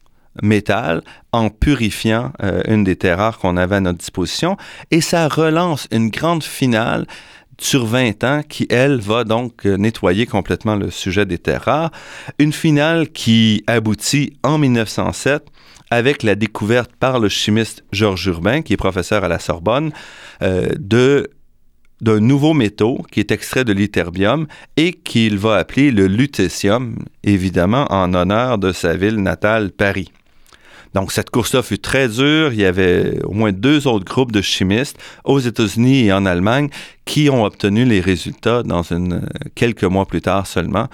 métal 0.43 1.03
en 1.33 1.51
purifiant 1.51 2.33
euh, 2.43 2.63
une 2.69 2.85
des 2.85 2.97
terres 2.97 3.19
rares 3.19 3.39
qu'on 3.39 3.57
avait 3.59 3.77
à 3.77 3.81
notre 3.81 3.99
disposition, 3.99 4.57
et 4.91 5.03
ça 5.03 5.29
relance 5.29 5.89
une 5.91 6.09
grande 6.09 6.43
finale 6.43 7.07
sur 7.61 7.87
20 7.87 8.25
ans 8.25 8.43
qui, 8.49 8.67
elle, 8.71 9.01
va 9.01 9.25
donc 9.25 9.67
euh, 9.67 9.77
nettoyer 9.77 10.27
complètement 10.27 10.75
le 10.75 10.91
sujet 10.91 11.27
des 11.27 11.39
terres 11.39 11.65
rares. 11.65 11.93
Une 12.39 12.53
finale 12.53 13.11
qui 13.11 13.63
aboutit 13.67 14.33
en 14.43 14.59
1907 14.59 15.47
avec 15.91 16.23
la 16.23 16.35
découverte 16.35 16.91
par 16.99 17.21
le 17.21 17.29
chimiste 17.29 17.85
Georges 17.93 18.27
Urbain, 18.27 18.63
qui 18.63 18.73
est 18.73 18.79
professeur 18.79 19.25
à 19.25 19.29
la 19.29 19.39
Sorbonne, 19.39 19.93
euh, 20.43 20.71
de 20.79 21.31
d'un 22.01 22.21
nouveau 22.21 22.55
métaux 22.55 23.05
qui 23.11 23.21
est 23.21 23.31
extrait 23.31 23.63
de 23.63 23.75
l'iterbium 23.75 24.47
et 24.79 24.93
qu'il 24.93 25.37
va 25.37 25.57
appeler 25.57 25.91
le 25.91 26.07
lutécium, 26.07 26.97
évidemment 27.25 27.87
en 27.91 28.15
honneur 28.15 28.57
de 28.57 28.73
sa 28.73 28.97
ville 28.97 29.17
natale, 29.17 29.71
Paris. 29.71 30.11
Donc, 30.95 31.13
cette 31.13 31.31
course-là 31.31 31.63
fut 31.63 31.79
très 31.79 32.09
dure. 32.09 32.53
Il 32.53 32.61
y 32.61 32.65
avait 32.65 33.23
au 33.25 33.33
moins 33.33 33.53
deux 33.53 33.87
autres 33.87 34.05
groupes 34.05 34.33
de 34.33 34.41
chimistes 34.41 34.99
aux 35.25 35.39
États-Unis 35.39 36.07
et 36.07 36.13
en 36.13 36.27
Allemagne 36.27 36.69
qui 37.05 37.31
ont 37.31 37.45
obtenu 37.45 37.85
les 37.85 38.01
résultats 38.01 38.63
dans 38.63 38.83
quelques 39.55 39.85
mois 39.85 40.07
plus 40.07 40.21
tard 40.21 40.47
seulement. 40.47 40.89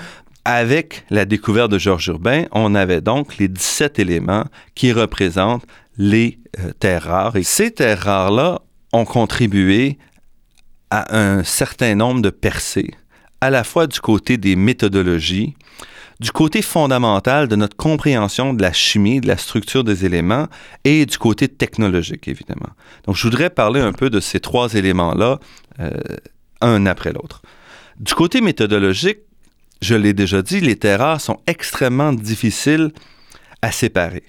Avec 0.45 1.05
la 1.11 1.25
découverte 1.25 1.73
de 1.73 1.79
Georges 1.79 2.07
Urbain, 2.07 2.45
on 2.53 2.75
avait 2.75 3.00
donc 3.00 3.38
les 3.38 3.49
17 3.49 3.99
éléments 3.99 4.45
qui 4.76 4.93
représentent 4.93 5.67
les 5.99 6.38
euh, 6.61 6.71
terres 6.79 7.03
rares. 7.03 7.37
Et 7.37 7.43
ces 7.43 7.73
terres 7.73 7.99
rares-là 7.99 8.61
ont 8.93 9.05
contribué 9.05 9.99
à 10.91 11.17
un 11.19 11.43
certain 11.43 11.97
nombre 11.97 12.23
de 12.23 12.31
percées, 12.31 12.93
à 13.41 13.50
la 13.50 13.65
fois 13.65 13.87
du 13.87 14.00
côté 14.00 14.37
des 14.37 14.55
méthodologies, 14.55 15.57
du 16.20 16.32
côté 16.32 16.62
fondamental 16.62 17.49
de 17.49 17.56
notre 17.56 17.76
compréhension 17.76 18.54
de 18.54 18.62
la 18.62 18.73
chimie, 18.73 19.20
de 19.20 19.28
la 19.28 19.37
structure 19.37 19.85
des 19.85 20.04
éléments 20.06 20.46
et 20.85 21.04
du 21.04 21.18
côté 21.18 21.49
technologique, 21.49 22.26
évidemment. 22.28 22.70
Donc, 23.04 23.16
je 23.16 23.23
voudrais 23.23 23.50
parler 23.50 23.80
un 23.80 23.92
peu 23.92 24.08
de 24.08 24.20
ces 24.20 24.40
trois 24.40 24.75
éléments-là, 24.75 25.38
euh, 25.80 25.90
un 26.62 26.87
après 26.87 27.12
l'autre. 27.12 27.42
Du 27.99 28.14
côté 28.14 28.40
méthodologique, 28.40 29.18
je 29.82 29.94
l'ai 29.94 30.14
déjà 30.14 30.40
dit, 30.40 30.61
les 30.61 30.76
terres 30.76 31.20
sont 31.20 31.38
extrêmement 31.46 32.12
difficiles 32.12 32.92
à 33.61 33.73
séparer. 33.73 34.25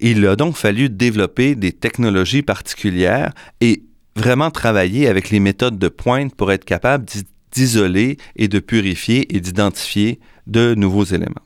Il 0.00 0.26
a 0.26 0.36
donc 0.36 0.56
fallu 0.56 0.88
développer 0.88 1.54
des 1.54 1.72
technologies 1.72 2.42
particulières 2.42 3.32
et 3.60 3.84
vraiment 4.16 4.50
travailler 4.50 5.08
avec 5.08 5.30
les 5.30 5.40
méthodes 5.40 5.78
de 5.78 5.88
pointe 5.88 6.34
pour 6.34 6.52
être 6.52 6.64
capable 6.64 7.06
d'isoler 7.52 8.16
et 8.36 8.48
de 8.48 8.58
purifier 8.58 9.34
et 9.34 9.40
d'identifier 9.40 10.20
de 10.50 10.74
nouveaux 10.74 11.04
éléments. 11.04 11.42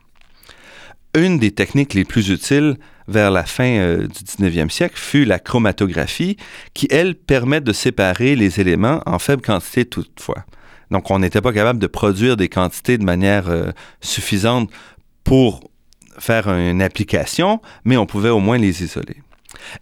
Une 1.16 1.38
des 1.38 1.52
techniques 1.52 1.94
les 1.94 2.04
plus 2.04 2.30
utiles 2.30 2.76
vers 3.06 3.30
la 3.30 3.44
fin 3.44 3.76
euh, 3.76 4.08
du 4.08 4.25
19e 4.25 4.70
siècle 4.70 4.96
fut 4.96 5.25
la 5.25 5.38
chromatographie, 5.38 6.37
qui, 6.73 6.88
elle, 6.90 7.14
permet 7.14 7.61
de 7.61 7.73
séparer 7.73 8.34
les 8.34 8.61
éléments 8.61 9.00
en 9.06 9.18
faible 9.18 9.42
quantité 9.42 9.84
toutefois. 9.84 10.44
Donc, 10.90 11.11
on 11.11 11.18
n'était 11.18 11.40
pas 11.40 11.52
capable 11.52 11.78
de 11.78 11.87
produire 11.87 12.37
des 12.37 12.49
quantités 12.49 12.99
de 12.99 13.04
manière 13.04 13.49
euh, 13.49 13.70
suffisante 14.00 14.70
pour 15.23 15.61
faire 16.18 16.49
une 16.49 16.82
application, 16.82 17.61
mais 17.84 17.96
on 17.96 18.06
pouvait 18.06 18.30
au 18.30 18.40
moins 18.40 18.58
les 18.58 18.82
isoler. 18.82 19.16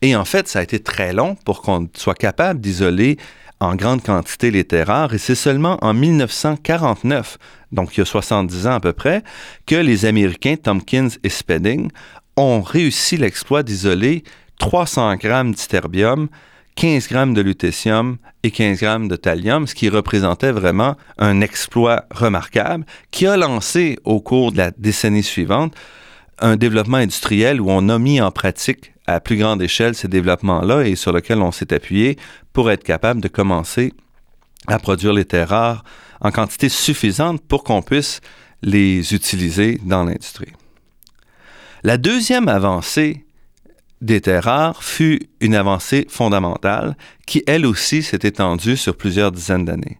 Et 0.00 0.16
en 0.16 0.24
fait, 0.24 0.48
ça 0.48 0.60
a 0.60 0.62
été 0.62 0.80
très 0.80 1.12
long 1.12 1.36
pour 1.44 1.62
qu'on 1.62 1.88
soit 1.94 2.14
capable 2.14 2.60
d'isoler 2.60 3.18
en 3.62 3.76
grande 3.76 4.02
quantité 4.02 4.50
les 4.50 4.64
terres 4.64 4.88
rares, 4.88 5.14
et 5.14 5.18
c'est 5.18 5.36
seulement 5.36 5.78
en 5.82 5.94
1949, 5.94 7.38
donc 7.70 7.96
il 7.96 8.00
y 8.00 8.02
a 8.02 8.04
70 8.04 8.66
ans 8.66 8.74
à 8.74 8.80
peu 8.80 8.92
près, 8.92 9.22
que 9.66 9.76
les 9.76 10.04
Américains 10.04 10.56
Tompkins 10.56 11.08
et 11.22 11.28
Spedding 11.28 11.88
ont 12.36 12.60
réussi 12.60 13.16
l'exploit 13.16 13.62
d'isoler 13.62 14.24
300 14.58 15.14
grammes 15.16 15.52
d'ytterbium, 15.52 16.28
15 16.74 17.08
grammes 17.08 17.34
de 17.34 17.40
lutécium 17.40 18.16
et 18.42 18.50
15 18.50 18.80
grammes 18.80 19.08
de 19.08 19.14
thallium, 19.14 19.68
ce 19.68 19.76
qui 19.76 19.88
représentait 19.88 20.52
vraiment 20.52 20.96
un 21.18 21.40
exploit 21.40 22.06
remarquable 22.10 22.84
qui 23.12 23.26
a 23.26 23.36
lancé 23.36 23.98
au 24.04 24.20
cours 24.20 24.50
de 24.50 24.58
la 24.58 24.72
décennie 24.72 25.22
suivante 25.22 25.74
un 26.42 26.56
développement 26.56 26.98
industriel 26.98 27.60
où 27.60 27.70
on 27.70 27.88
a 27.88 27.98
mis 27.98 28.20
en 28.20 28.30
pratique 28.30 28.92
à 29.06 29.20
plus 29.20 29.36
grande 29.36 29.62
échelle 29.62 29.94
ces 29.94 30.08
développements-là 30.08 30.82
et 30.82 30.96
sur 30.96 31.12
lesquels 31.12 31.40
on 31.40 31.52
s'est 31.52 31.72
appuyé 31.72 32.18
pour 32.52 32.70
être 32.70 32.84
capable 32.84 33.20
de 33.20 33.28
commencer 33.28 33.94
à 34.66 34.78
produire 34.78 35.12
les 35.12 35.24
terres 35.24 35.48
rares 35.48 35.84
en 36.20 36.30
quantité 36.30 36.68
suffisante 36.68 37.40
pour 37.42 37.64
qu'on 37.64 37.82
puisse 37.82 38.20
les 38.62 39.14
utiliser 39.14 39.80
dans 39.84 40.04
l'industrie. 40.04 40.52
La 41.82 41.96
deuxième 41.96 42.48
avancée 42.48 43.24
des 44.00 44.20
terres 44.20 44.44
rares 44.44 44.82
fut 44.82 45.28
une 45.40 45.54
avancée 45.54 46.06
fondamentale 46.08 46.96
qui, 47.26 47.42
elle 47.46 47.66
aussi, 47.66 48.02
s'est 48.02 48.20
étendue 48.22 48.76
sur 48.76 48.96
plusieurs 48.96 49.32
dizaines 49.32 49.64
d'années. 49.64 49.98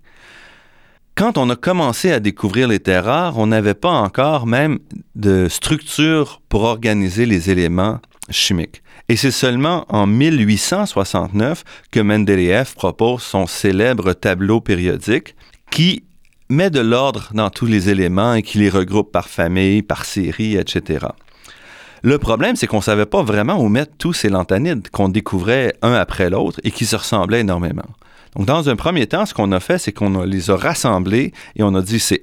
Quand 1.15 1.37
on 1.37 1.51
a 1.51 1.57
commencé 1.57 2.11
à 2.11 2.21
découvrir 2.21 2.69
les 2.69 2.81
terres 2.81 3.05
rares, 3.05 3.37
on 3.37 3.47
n'avait 3.47 3.75
pas 3.75 3.91
encore 3.91 4.47
même 4.47 4.79
de 5.15 5.47
structure 5.49 6.41
pour 6.49 6.63
organiser 6.63 7.27
les 7.27 7.51
éléments 7.51 8.01
chimiques. 8.31 8.83
Et 9.11 9.17
c'est 9.17 9.31
seulement 9.31 9.85
en 9.91 10.07
1869 10.07 11.65
que 11.91 12.01
Mendeleev 12.01 12.75
propose 12.75 13.23
son 13.23 13.47
célèbre 13.47 14.15
tableau 14.15 14.63
périodique 14.63 15.37
qui 15.71 16.05
met 16.49 16.71
de 16.71 16.81
l'ordre 16.81 17.29
dans 17.35 17.51
tous 17.51 17.67
les 17.67 17.91
éléments 17.91 18.35
et 18.35 18.43
qui 18.43 18.57
les 18.59 18.71
regroupe 18.71 19.13
par 19.13 19.29
famille, 19.29 19.83
par 19.83 20.07
série, 20.07 20.57
etc. 20.57 21.07
Le 22.03 22.19
problème, 22.19 22.57
c'est 22.57 22.67
qu'on 22.67 22.79
ne 22.79 22.83
savait 22.83 23.07
pas 23.07 23.23
vraiment 23.23 23.61
où 23.63 23.69
mettre 23.69 23.93
tous 23.99 24.15
ces 24.15 24.31
lanthanides 24.31 24.89
qu'on 24.89 25.11
découvrait 25.11 25.75
un 25.83 25.93
après 25.93 26.31
l'autre 26.31 26.59
et 26.65 26.71
qui 26.71 26.87
se 26.87 26.97
ressemblaient 26.97 27.41
énormément. 27.41 27.85
Donc, 28.37 28.47
dans 28.47 28.69
un 28.69 28.77
premier 28.77 29.07
temps, 29.07 29.27
ce 29.27 29.35
qu'on 29.35 29.53
a 29.53 29.61
fait, 29.61 29.79
c'est 29.79 29.93
qu'on 29.93 30.23
les 30.23 30.51
a 30.51 30.57
rassemblés 30.57 31.33
et 31.57 31.63
on 31.63 31.75
a 31.75 31.83
dit, 31.83 32.01
c'est 32.01 32.23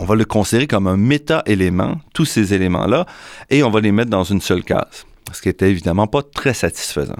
on 0.00 0.06
va 0.06 0.14
le 0.14 0.24
considérer 0.24 0.66
comme 0.66 0.86
un 0.86 0.96
méta-élément, 0.96 2.00
tous 2.14 2.24
ces 2.24 2.54
éléments-là, 2.54 3.04
et 3.50 3.62
on 3.62 3.70
va 3.70 3.80
les 3.80 3.92
mettre 3.92 4.10
dans 4.10 4.24
une 4.24 4.40
seule 4.40 4.64
case, 4.64 5.04
ce 5.30 5.42
qui 5.42 5.50
était 5.50 5.70
évidemment 5.70 6.06
pas 6.06 6.22
très 6.22 6.54
satisfaisant. 6.54 7.18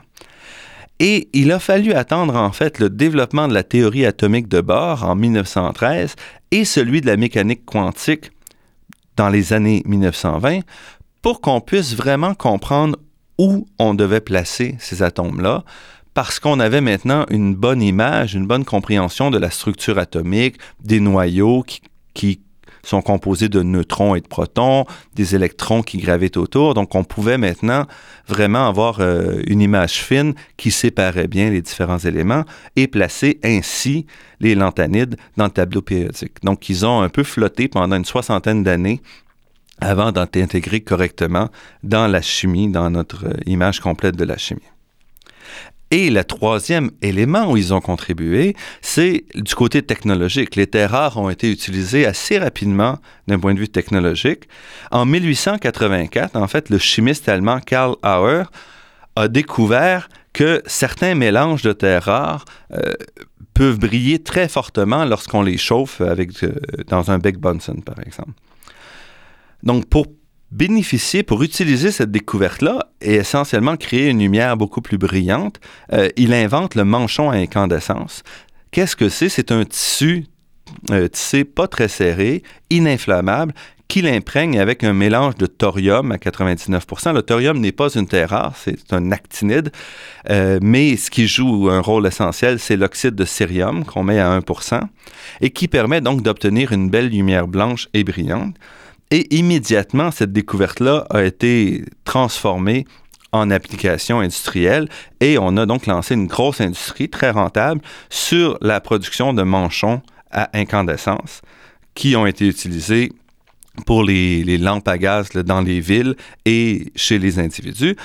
Et 0.99 1.29
il 1.33 1.53
a 1.53 1.59
fallu 1.59 1.93
attendre 1.93 2.37
en 2.37 2.53
fait 2.53 2.79
le 2.79 2.91
développement 2.91 3.49
de 3.49 3.55
la 3.55 3.63
théorie 3.63 4.07
atomique 4.07 4.49
de 4.49 4.61
Bohr 4.61 5.05
en 5.05 5.15
1913 5.15 6.15
et 6.51 6.65
celui 6.65 7.01
de 7.01 7.07
la 7.07 7.17
mécanique 7.17 7.65
quantique 7.65 8.31
dans 9.17 9.29
les 9.29 9.53
années 9.53 9.83
1920 9.87 10.61
pour 11.23 11.41
qu'on 11.41 11.61
puisse 11.61 11.95
vraiment 11.95 12.35
comprendre 12.35 12.99
où 13.39 13.67
on 13.79 13.95
devait 13.95 14.21
placer 14.21 14.77
ces 14.79 15.03
atomes-là, 15.03 15.65
parce 16.15 16.41
qu'on 16.41 16.61
avait 16.61 16.81
maintenant 16.81 17.25
une 17.31 17.55
bonne 17.55 17.83
image, 17.83 18.35
une 18.35 18.47
bonne 18.47 18.65
compréhension 18.65 19.31
de 19.31 19.39
la 19.39 19.51
structure 19.51 19.99
atomique, 19.99 20.57
des 20.83 21.01
noyaux 21.01 21.65
qui, 22.15 22.41
sont 22.83 23.03
composés 23.03 23.51
de 23.51 23.63
neutrons 23.63 24.15
et 24.15 24.23
de 24.23 24.27
protons, 24.27 24.87
des 25.15 25.35
électrons 25.35 25.83
qui 25.83 25.99
gravitent 25.99 26.39
autour. 26.39 26.73
Donc, 26.73 26.95
on 26.95 27.05
pouvait 27.05 27.37
maintenant 27.37 27.87
vraiment 28.27 28.67
avoir 28.67 29.01
euh, 29.01 29.43
une 29.47 29.61
image 29.61 30.03
fine 30.03 30.33
qui 30.57 30.71
séparait 30.71 31.29
bien 31.29 31.51
les 31.51 31.61
différents 31.61 31.99
éléments 31.99 32.45
et 32.77 32.87
placer 32.87 33.39
ainsi 33.45 34.07
les 34.41 34.55
lanthanides 34.55 35.17
dans 35.37 35.45
le 35.45 35.51
tableau 35.51 35.83
périodique. 35.83 36.43
Donc, 36.43 36.71
ils 36.71 36.87
ont 36.87 37.03
un 37.03 37.11
peu 37.11 37.23
flotté 37.23 37.69
pendant 37.69 37.97
une 37.97 38.07
soixantaine 38.07 38.63
d'années 38.63 39.03
avant 39.81 40.11
d'être 40.11 40.37
intégrés 40.39 40.81
correctement 40.81 41.51
dans 41.83 42.07
la 42.07 42.23
chimie, 42.23 42.69
dans 42.69 42.89
notre 42.89 43.27
euh, 43.27 43.35
image 43.45 43.81
complète 43.81 44.17
de 44.17 44.25
la 44.25 44.39
chimie. 44.39 44.63
Et 45.93 46.09
le 46.09 46.23
troisième 46.23 46.93
élément 47.03 47.51
où 47.51 47.57
ils 47.57 47.75
ont 47.75 47.81
contribué, 47.81 48.55
c'est 48.81 49.25
du 49.35 49.55
côté 49.57 49.83
technologique. 49.83 50.55
Les 50.55 50.69
terres 50.69 50.93
rares 50.93 51.17
ont 51.17 51.29
été 51.31 51.51
utilisées 51.51 52.07
assez 52.07 52.39
rapidement 52.39 52.99
d'un 53.27 53.41
point 53.41 53.55
de 53.55 53.59
vue 53.59 53.69
technologique. 53.69 54.45
En 54.93 55.05
1884, 55.05 56.37
en 56.37 56.47
fait, 56.47 56.71
le 56.71 56.79
chimiste 56.79 57.29
allemand 57.29 57.59
Karl 57.59 57.97
Auer 58.05 58.45
a 59.17 59.27
découvert 59.27 60.09
que 60.33 60.63
certains 60.67 61.17
mélanges 61.17 61.63
de 61.63 61.73
terres 61.73 62.05
rares 62.05 62.45
euh, 62.73 62.93
peuvent 63.53 63.81
briller 63.81 64.21
très 64.21 64.49
fortement 64.49 65.05
lorsqu'on 65.05 65.43
les 65.43 65.59
chauffe 65.59 66.01
avec, 66.01 66.45
euh, 66.45 66.53
dans 66.87 67.11
un 67.11 67.19
bec 67.19 67.39
Bunsen, 67.39 67.83
par 67.83 67.99
exemple. 67.99 68.31
Donc, 69.65 69.87
pour 69.87 70.07
bénéficier, 70.53 71.23
pour 71.23 71.43
utiliser 71.43 71.93
cette 71.93 72.11
découverte-là 72.11 72.91
et 73.01 73.15
essentiellement 73.15 73.77
créer 73.77 74.09
une 74.09 74.19
lumière 74.19 74.57
beaucoup 74.57 74.81
plus 74.81 74.99
brillante, 74.99 75.61
euh, 75.93 76.09
il 76.17 76.35
invente 76.35 76.75
le 76.75 76.85
manchon 76.85 77.31
à 77.31 77.37
incandescence. 77.37 78.23
Qu'est-ce 78.71 78.97
que 78.97 79.09
c'est? 79.09 79.29
C'est 79.29 79.53
un 79.53 79.65
tissu 79.65 80.27
euh, 80.91 81.09
tissé 81.09 81.45
pas 81.45 81.67
très 81.67 81.89
serré, 81.89 82.43
ininflammable, 82.71 83.53
qu'il 83.89 84.07
imprègne 84.07 84.61
avec 84.61 84.85
un 84.85 84.93
mélange 84.93 85.35
de 85.35 85.47
thorium 85.47 86.13
à 86.13 86.17
99% 86.17 87.13
Le 87.13 87.23
thorium 87.23 87.59
n'est 87.59 87.73
pas 87.73 87.89
une 87.89 88.07
terre 88.07 88.31
rare, 88.31 88.55
c'est 88.57 88.93
un 88.93 89.11
actinide, 89.11 89.73
euh, 90.31 90.61
mais 90.63 90.97
ce 90.97 91.11
qui 91.11 91.27
joue 91.27 91.69
un 91.71 91.81
rôle 91.81 92.07
essentiel, 92.07 92.61
c'est 92.61 92.77
l'oxyde 92.77 93.17
de 93.17 93.25
cérium 93.25 93.85
qu'on 93.85 94.05
met 94.05 94.21
à 94.21 94.39
1% 94.39 94.81
et 95.41 95.51
qui 95.51 95.67
permet 95.67 96.01
donc 96.01 96.23
d'obtenir 96.23 96.71
une 96.71 96.89
belle 96.89 97.09
lumière 97.09 97.49
blanche 97.49 97.89
et 97.93 98.05
brillante. 98.05 98.55
Et 99.11 99.35
immédiatement, 99.35 100.13
cette 100.13 100.33
découverte-là 100.33 101.05
a 101.11 101.25
été 101.25 101.85
transformée 102.05 102.87
en 103.33 103.51
application 103.51 104.21
industrielle 104.21 104.89
et 105.21 105.37
on 105.39 105.57
a 105.57 105.67
donc 105.67 105.87
lancé 105.87 106.15
une 106.15 106.27
grosse 106.27 106.61
industrie 106.61 107.09
très 107.09 107.31
rentable 107.31 107.81
sur 108.09 108.57
la 108.61 108.81
production 108.81 109.33
de 109.33 109.43
manchons 109.43 110.01
à 110.31 110.57
incandescence 110.57 111.43
qui 111.95 112.15
ont 112.15 112.27
été 112.27 112.47
utilisés 112.47 113.13
pour 113.87 114.05
les, 114.05 114.59
lampes 114.59 114.87
à 114.89 114.99
gaz 114.99 115.31
dans 115.31 115.61
les 115.61 115.81
villes 115.81 116.15
et 116.45 116.93
chez 116.95 117.19
les 117.19 117.39
individus. 117.39 117.97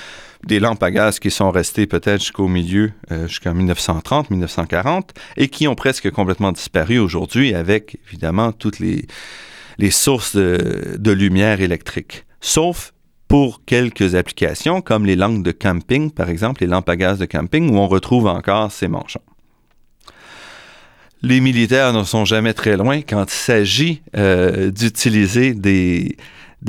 Des 0.44 0.60
lampes 0.60 0.82
à 0.82 0.90
gaz 0.90 1.18
qui 1.18 1.30
sont 1.30 1.50
restées 1.50 1.86
peut-être 1.86 2.20
jusqu'au 2.20 2.48
milieu, 2.48 2.92
euh, 3.10 3.26
jusqu'en 3.26 3.54
1930, 3.54 4.30
1940, 4.30 5.12
et 5.36 5.48
qui 5.48 5.66
ont 5.66 5.74
presque 5.74 6.10
complètement 6.10 6.52
disparu 6.52 6.98
aujourd'hui 6.98 7.54
avec 7.54 7.98
évidemment 8.08 8.52
toutes 8.52 8.78
les, 8.78 9.06
les 9.78 9.90
sources 9.90 10.36
de, 10.36 11.10
lumière 11.10 11.60
électrique. 11.60 12.24
Sauf 12.40 12.92
pour 13.28 13.64
quelques 13.64 14.14
applications 14.14 14.80
comme 14.80 15.04
les 15.04 15.16
lampes 15.16 15.42
de 15.42 15.52
camping, 15.52 16.10
par 16.10 16.28
exemple, 16.28 16.60
les 16.60 16.68
lampes 16.68 16.88
à 16.88 16.96
gaz 16.96 17.18
de 17.18 17.26
camping, 17.26 17.70
où 17.70 17.78
on 17.78 17.88
retrouve 17.88 18.26
encore 18.26 18.70
ces 18.70 18.88
manchons. 18.88 19.20
Les 21.22 21.40
militaires 21.40 21.92
ne 21.92 22.04
sont 22.04 22.24
jamais 22.24 22.52
très 22.52 22.76
loin 22.76 23.00
quand 23.00 23.24
il 23.24 23.36
s'agit 23.36 24.02
euh, 24.16 24.70
d'utiliser 24.70 25.54
des, 25.54 26.16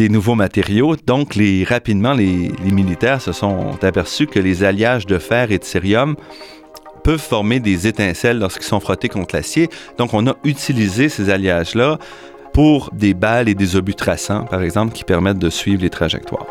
nouveaux 0.10 0.36
matériaux. 0.36 0.96
Donc, 0.96 1.38
rapidement, 1.68 2.14
les, 2.14 2.52
les, 2.64 2.72
militaires 2.72 3.22
se 3.22 3.34
sont 3.34 3.78
aperçus 3.84 4.26
que 4.26 4.40
les 4.40 4.64
alliages 4.64 5.06
de 5.06 5.20
fer 5.20 5.52
et 5.52 5.60
de 5.60 5.64
cérium 5.64 6.16
peuvent 7.04 7.22
former 7.22 7.60
des 7.60 7.88
étincelles 7.88 8.40
lorsqu'ils 8.40 8.66
sont 8.66 8.80
frottés 8.80 9.10
contre 9.10 9.36
l'acier. 9.36 9.70
Donc, 9.98 10.14
on 10.14 10.28
a 10.28 10.36
utilisé 10.44 11.08
ces 11.08 11.30
alliages-là 11.30 12.00
pour 12.58 12.90
des 12.92 13.14
balles 13.14 13.50
et 13.50 13.54
des 13.54 13.76
obus 13.76 13.94
traçants, 13.94 14.46
par 14.46 14.64
exemple, 14.64 14.92
qui 14.92 15.04
permettent 15.04 15.38
de 15.38 15.52
suivre 15.52 15.84
les 15.84 15.92
trajectoires. 15.92 16.48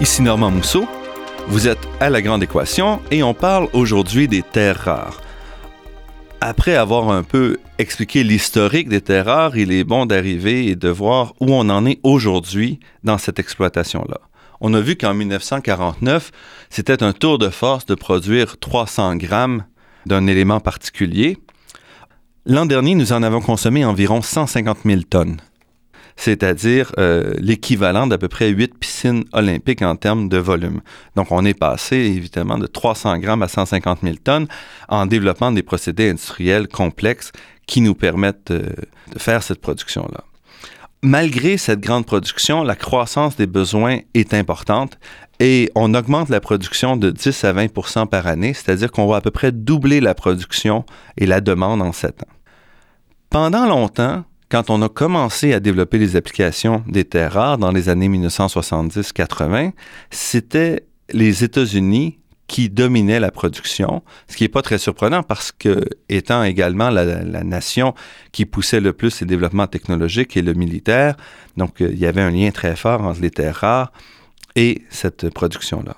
Ici 0.00 0.22
Normand 0.22 0.50
Mousseau, 0.50 0.88
vous 1.46 1.68
êtes 1.68 1.78
à 2.00 2.10
la 2.10 2.22
Grande 2.22 2.42
Équation 2.42 3.00
et 3.12 3.22
on 3.22 3.34
parle 3.34 3.68
aujourd'hui 3.72 4.26
des 4.26 4.42
terres 4.42 4.80
rares. 4.80 5.20
Après 6.48 6.76
avoir 6.76 7.10
un 7.10 7.24
peu 7.24 7.56
expliqué 7.76 8.22
l'historique 8.22 8.88
des 8.88 9.00
terres 9.00 9.26
rares, 9.26 9.56
il 9.56 9.72
est 9.72 9.82
bon 9.82 10.06
d'arriver 10.06 10.68
et 10.68 10.76
de 10.76 10.88
voir 10.88 11.34
où 11.40 11.52
on 11.52 11.68
en 11.68 11.84
est 11.84 11.98
aujourd'hui 12.04 12.78
dans 13.02 13.18
cette 13.18 13.40
exploitation-là. 13.40 14.20
On 14.60 14.72
a 14.72 14.80
vu 14.80 14.94
qu'en 14.94 15.12
1949, 15.12 16.30
c'était 16.70 17.02
un 17.02 17.12
tour 17.12 17.38
de 17.38 17.48
force 17.48 17.84
de 17.86 17.96
produire 17.96 18.60
300 18.60 19.16
grammes 19.16 19.64
d'un 20.06 20.28
élément 20.28 20.60
particulier. 20.60 21.36
L'an 22.44 22.64
dernier, 22.66 22.94
nous 22.94 23.12
en 23.12 23.24
avons 23.24 23.40
consommé 23.40 23.84
environ 23.84 24.22
150 24.22 24.78
000 24.84 25.00
tonnes 25.10 25.38
c'est-à-dire 26.16 26.92
euh, 26.98 27.34
l'équivalent 27.38 28.06
d'à 28.06 28.18
peu 28.18 28.28
près 28.28 28.48
8 28.48 28.78
piscines 28.78 29.24
olympiques 29.32 29.82
en 29.82 29.96
termes 29.96 30.28
de 30.28 30.38
volume. 30.38 30.80
Donc, 31.14 31.30
on 31.30 31.44
est 31.44 31.54
passé 31.54 31.96
évidemment 31.96 32.58
de 32.58 32.66
300 32.66 33.18
grammes 33.18 33.42
à 33.42 33.48
150 33.48 34.00
000 34.02 34.16
tonnes 34.24 34.48
en 34.88 35.06
développant 35.06 35.52
des 35.52 35.62
procédés 35.62 36.10
industriels 36.10 36.68
complexes 36.68 37.32
qui 37.66 37.80
nous 37.80 37.94
permettent 37.94 38.50
euh, 38.50 38.70
de 39.12 39.18
faire 39.18 39.42
cette 39.42 39.60
production-là. 39.60 40.24
Malgré 41.02 41.58
cette 41.58 41.80
grande 41.80 42.06
production, 42.06 42.64
la 42.64 42.74
croissance 42.74 43.36
des 43.36 43.46
besoins 43.46 43.98
est 44.14 44.32
importante 44.32 44.98
et 45.38 45.70
on 45.74 45.94
augmente 45.94 46.30
la 46.30 46.40
production 46.40 46.96
de 46.96 47.10
10 47.10 47.44
à 47.44 47.52
20% 47.52 48.06
par 48.06 48.26
année, 48.26 48.54
c'est-à-dire 48.54 48.90
qu'on 48.90 49.06
va 49.06 49.16
à 49.16 49.20
peu 49.20 49.30
près 49.30 49.52
doubler 49.52 50.00
la 50.00 50.14
production 50.14 50.84
et 51.18 51.26
la 51.26 51.42
demande 51.42 51.82
en 51.82 51.92
7 51.92 52.22
ans. 52.22 52.32
Pendant 53.28 53.66
longtemps, 53.66 54.24
quand 54.48 54.70
on 54.70 54.82
a 54.82 54.88
commencé 54.88 55.52
à 55.52 55.60
développer 55.60 55.98
les 55.98 56.16
applications 56.16 56.84
des 56.86 57.04
terres 57.04 57.32
rares 57.32 57.58
dans 57.58 57.72
les 57.72 57.88
années 57.88 58.08
1970-80, 58.08 59.72
c'était 60.10 60.84
les 61.10 61.44
États-Unis 61.44 62.18
qui 62.46 62.70
dominaient 62.70 63.18
la 63.18 63.32
production, 63.32 64.02
ce 64.28 64.36
qui 64.36 64.44
n'est 64.44 64.48
pas 64.48 64.62
très 64.62 64.78
surprenant 64.78 65.24
parce 65.24 65.50
que, 65.50 65.84
étant 66.08 66.44
également 66.44 66.90
la, 66.90 67.24
nation 67.42 67.94
qui 68.30 68.46
poussait 68.46 68.80
le 68.80 68.92
plus 68.92 69.20
les 69.20 69.26
développements 69.26 69.66
technologiques 69.66 70.36
et 70.36 70.42
le 70.42 70.54
militaire, 70.54 71.16
donc 71.56 71.80
euh, 71.80 71.90
il 71.92 71.98
y 71.98 72.06
avait 72.06 72.22
un 72.22 72.30
lien 72.30 72.50
très 72.52 72.76
fort 72.76 73.02
entre 73.02 73.20
les 73.20 73.30
terres 73.30 73.56
rares 73.56 73.92
et 74.54 74.82
cette 74.90 75.28
production-là. 75.30 75.96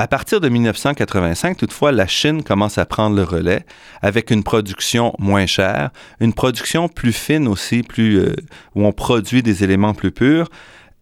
À 0.00 0.08
partir 0.08 0.40
de 0.40 0.48
1985, 0.48 1.58
toutefois, 1.58 1.92
la 1.92 2.06
Chine 2.06 2.42
commence 2.42 2.78
à 2.78 2.86
prendre 2.86 3.14
le 3.14 3.22
relais 3.22 3.66
avec 4.00 4.30
une 4.30 4.42
production 4.42 5.12
moins 5.18 5.44
chère, 5.44 5.90
une 6.20 6.32
production 6.32 6.88
plus 6.88 7.12
fine 7.12 7.46
aussi, 7.46 7.82
plus 7.82 8.18
euh, 8.18 8.34
où 8.74 8.86
on 8.86 8.92
produit 8.92 9.42
des 9.42 9.62
éléments 9.62 9.92
plus 9.92 10.10
purs 10.10 10.48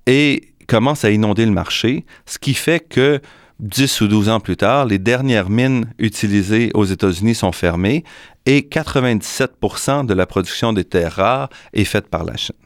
et 0.07 0.53
commence 0.67 1.05
à 1.05 1.13
inonder 1.13 1.47
le 1.47 1.53
marché, 1.53 2.07
ce 2.27 2.41
qui 2.41 2.55
fait 2.55 2.81
que 2.81 3.21
10 3.61 4.01
ou 4.01 4.09
12 4.09 4.31
ans 4.31 4.41
plus 4.41 4.57
tard, 4.57 4.85
les 4.85 4.99
dernières 4.99 5.49
mines 5.49 5.87
utilisées 6.01 6.73
aux 6.75 6.85
États-Unis 6.85 7.37
sont 7.37 7.53
fermées 7.53 8.03
et 8.47 8.63
97% 8.63 10.07
de 10.07 10.13
la 10.13 10.27
production 10.27 10.73
des 10.73 10.83
terres 10.83 11.13
rares 11.13 11.51
est 11.73 11.85
faite 11.85 12.09
par 12.09 12.25
la 12.25 12.37
Chine. 12.37 12.57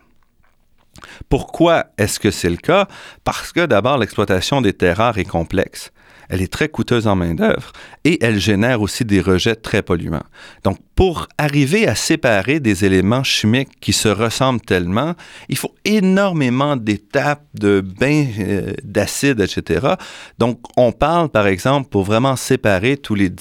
Pourquoi 1.28 1.88
est-ce 1.98 2.18
que 2.18 2.30
c'est 2.30 2.48
le 2.48 2.56
cas? 2.56 2.88
Parce 3.22 3.52
que 3.52 3.66
d'abord, 3.66 3.98
l'exploitation 3.98 4.62
des 4.62 4.72
terres 4.72 4.96
rares 4.96 5.18
est 5.18 5.28
complexe 5.28 5.92
elle 6.28 6.42
est 6.42 6.52
très 6.52 6.68
coûteuse 6.68 7.06
en 7.06 7.16
main-d'œuvre 7.16 7.72
et 8.04 8.22
elle 8.24 8.38
génère 8.38 8.80
aussi 8.80 9.04
des 9.04 9.20
rejets 9.20 9.56
très 9.56 9.82
polluants. 9.82 10.24
Donc, 10.64 10.78
pour 10.94 11.26
arriver 11.38 11.88
à 11.88 11.94
séparer 11.94 12.60
des 12.60 12.84
éléments 12.84 13.24
chimiques 13.24 13.80
qui 13.80 13.92
se 13.92 14.08
ressemblent 14.08 14.60
tellement, 14.60 15.14
il 15.48 15.56
faut 15.56 15.74
énormément 15.84 16.76
d'étapes, 16.76 17.44
de 17.54 17.80
bains 17.80 18.26
euh, 18.38 18.72
d'acide, 18.84 19.40
etc. 19.40 19.94
Donc, 20.38 20.60
on 20.76 20.92
parle, 20.92 21.28
par 21.28 21.46
exemple, 21.46 21.88
pour 21.88 22.04
vraiment 22.04 22.36
séparer 22.36 22.96
tous 22.96 23.14
les, 23.14 23.32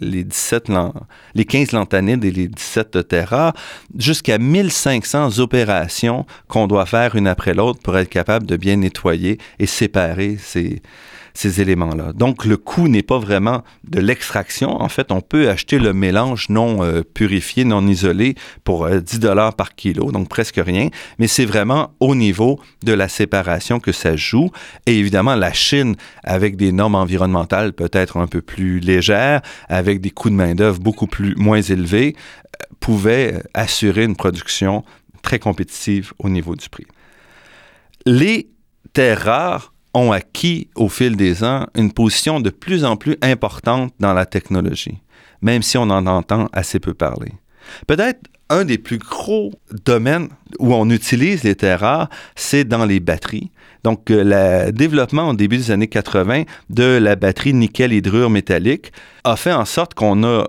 les 0.00 0.24
17, 0.24 0.70
les 1.34 1.44
15 1.44 1.72
lanthanides 1.72 2.24
et 2.24 2.30
les 2.30 2.48
17 2.48 3.08
terras, 3.08 3.52
jusqu'à 3.98 4.38
1500 4.38 5.38
opérations 5.38 6.24
qu'on 6.48 6.66
doit 6.66 6.86
faire 6.86 7.16
une 7.16 7.26
après 7.26 7.54
l'autre 7.54 7.80
pour 7.82 7.98
être 7.98 8.08
capable 8.08 8.46
de 8.46 8.56
bien 8.56 8.76
nettoyer 8.76 9.38
et 9.58 9.66
séparer 9.66 10.36
ces, 10.38 10.82
ces 11.34 11.60
éléments-là. 11.60 12.12
Donc, 12.12 12.44
le 12.44 12.56
coût 12.56 12.88
n'est 12.88 13.02
pas 13.02 13.18
vraiment 13.18 13.62
de 13.84 14.00
l'extraction. 14.00 14.80
En 14.80 14.88
fait, 14.88 15.12
on 15.12 15.20
peut 15.20 15.48
acheter 15.48 15.78
le 15.78 15.92
mélange 15.92 16.48
non 16.48 16.82
euh, 16.82 17.02
purifié, 17.02 17.64
non 17.64 17.86
isolé 17.86 18.34
pour 18.64 18.88
10 18.88 18.94
euh, 18.94 19.18
dollars 19.18 19.54
par 19.54 19.74
kilo, 19.74 20.12
donc 20.12 20.28
presque 20.28 20.60
rien. 20.64 20.88
Mais 21.18 21.26
c'est 21.26 21.44
vraiment 21.44 21.94
au 22.00 22.14
niveau 22.14 22.60
de 22.82 22.92
la 22.92 23.08
séparation 23.08 23.80
que 23.80 23.92
ça 23.92 24.16
joue. 24.16 24.50
Et 24.86 24.98
évidemment, 24.98 25.34
la 25.34 25.52
Chine, 25.52 25.96
avec 26.24 26.56
des 26.56 26.72
normes 26.72 26.94
environnementales 26.94 27.72
peut-être 27.72 28.16
un 28.16 28.26
peu 28.26 28.42
plus 28.42 28.80
légères, 28.80 29.42
avec 29.68 30.00
des 30.00 30.10
coûts 30.10 30.30
de 30.30 30.34
main-d'œuvre 30.34 30.80
beaucoup 30.80 31.06
plus 31.06 31.34
moins 31.36 31.62
élevés, 31.62 32.14
euh, 32.16 32.64
pouvait 32.80 33.42
assurer 33.54 34.04
une 34.04 34.16
production 34.16 34.84
très 35.22 35.38
compétitive 35.38 36.12
au 36.18 36.28
niveau 36.28 36.56
du 36.56 36.68
prix. 36.68 36.86
Les 38.04 38.50
terres 38.92 39.24
rares 39.24 39.71
ont 39.94 40.12
acquis 40.12 40.68
au 40.74 40.88
fil 40.88 41.16
des 41.16 41.44
ans 41.44 41.66
une 41.74 41.92
position 41.92 42.40
de 42.40 42.50
plus 42.50 42.84
en 42.84 42.96
plus 42.96 43.16
importante 43.22 43.92
dans 44.00 44.14
la 44.14 44.26
technologie, 44.26 44.98
même 45.40 45.62
si 45.62 45.76
on 45.78 45.82
en 45.82 46.06
entend 46.06 46.48
assez 46.52 46.80
peu 46.80 46.94
parler. 46.94 47.32
Peut-être 47.86 48.20
un 48.50 48.64
des 48.64 48.78
plus 48.78 48.98
gros 48.98 49.52
domaines 49.84 50.28
où 50.58 50.74
on 50.74 50.90
utilise 50.90 51.42
les 51.42 51.54
terres 51.54 51.80
rares, 51.80 52.10
c'est 52.34 52.64
dans 52.64 52.84
les 52.84 53.00
batteries. 53.00 53.50
Donc, 53.82 54.10
euh, 54.10 54.66
le 54.66 54.72
développement 54.72 55.30
au 55.30 55.34
début 55.34 55.56
des 55.56 55.70
années 55.70 55.88
80 55.88 56.44
de 56.70 56.98
la 57.00 57.16
batterie 57.16 57.54
nickel-hydrure 57.54 58.30
métallique 58.30 58.92
a 59.24 59.36
fait 59.36 59.52
en 59.52 59.64
sorte 59.64 59.94
qu'on 59.94 60.22
a 60.22 60.46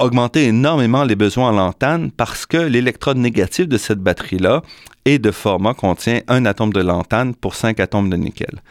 augmenté 0.00 0.44
énormément 0.46 1.04
les 1.04 1.16
besoins 1.16 1.48
en 1.48 1.52
lantane 1.52 2.10
parce 2.10 2.46
que 2.46 2.56
l'électrode 2.56 3.16
négative 3.16 3.68
de 3.68 3.78
cette 3.78 4.00
batterie-là 4.00 4.62
et 5.04 5.18
de 5.18 5.30
format 5.30 5.74
contient 5.74 6.20
un 6.28 6.44
atome 6.46 6.72
de 6.72 6.80
lantane 6.80 7.34
pour 7.34 7.54
cinq 7.54 7.80
atomes 7.80 8.10
de 8.10 8.16
nickel. 8.16 8.62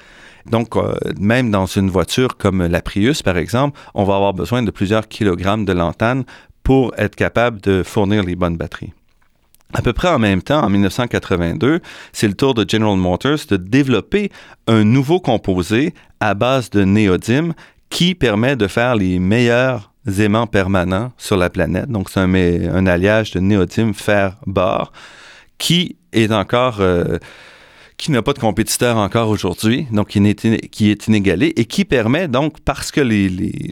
Donc, 0.49 0.75
euh, 0.77 0.95
même 1.19 1.51
dans 1.51 1.65
une 1.65 1.89
voiture 1.89 2.37
comme 2.37 2.65
la 2.65 2.81
Prius, 2.81 3.21
par 3.21 3.37
exemple, 3.37 3.79
on 3.93 4.03
va 4.03 4.15
avoir 4.15 4.33
besoin 4.33 4.63
de 4.63 4.71
plusieurs 4.71 5.07
kilogrammes 5.07 5.65
de 5.65 5.73
lantane 5.73 6.23
pour 6.63 6.93
être 6.97 7.15
capable 7.15 7.61
de 7.61 7.83
fournir 7.83 8.23
les 8.23 8.35
bonnes 8.35 8.57
batteries. 8.57 8.93
À 9.73 9.81
peu 9.81 9.91
près 9.91 10.07
en 10.07 10.19
même 10.19 10.41
temps, 10.41 10.63
en 10.63 10.69
1982, 10.69 11.81
c'est 12.13 12.27
le 12.27 12.33
tour 12.33 12.53
de 12.53 12.65
General 12.67 12.95
Motors 12.95 13.39
de 13.49 13.57
développer 13.57 14.31
un 14.67 14.85
nouveau 14.85 15.19
composé 15.19 15.93
à 16.19 16.33
base 16.33 16.69
de 16.69 16.85
néodyme 16.85 17.53
qui 17.89 18.15
permet 18.15 18.55
de 18.55 18.67
faire 18.67 18.95
les 18.95 19.19
meilleurs 19.19 19.91
aimants 20.19 20.47
permanents 20.47 21.11
sur 21.17 21.37
la 21.37 21.49
planète. 21.49 21.89
Donc, 21.89 22.09
c'est 22.09 22.19
un, 22.19 22.87
alliage 22.87 23.31
de 23.31 23.39
néodyme 23.39 23.93
fer-bore 23.93 24.91
qui 25.57 25.97
est 26.13 26.31
encore, 26.31 26.77
euh, 26.79 27.17
qui 27.97 28.11
n'a 28.11 28.21
pas 28.21 28.33
de 28.33 28.39
compétiteur 28.39 28.97
encore 28.97 29.29
aujourd'hui, 29.29 29.87
donc 29.91 30.09
qui 30.09 30.89
est, 30.89 31.07
inégalé 31.07 31.53
et 31.55 31.65
qui 31.65 31.85
permet 31.85 32.27
donc, 32.27 32.59
parce 32.63 32.91
que 32.91 33.01
les, 33.01 33.27
les, 33.29 33.71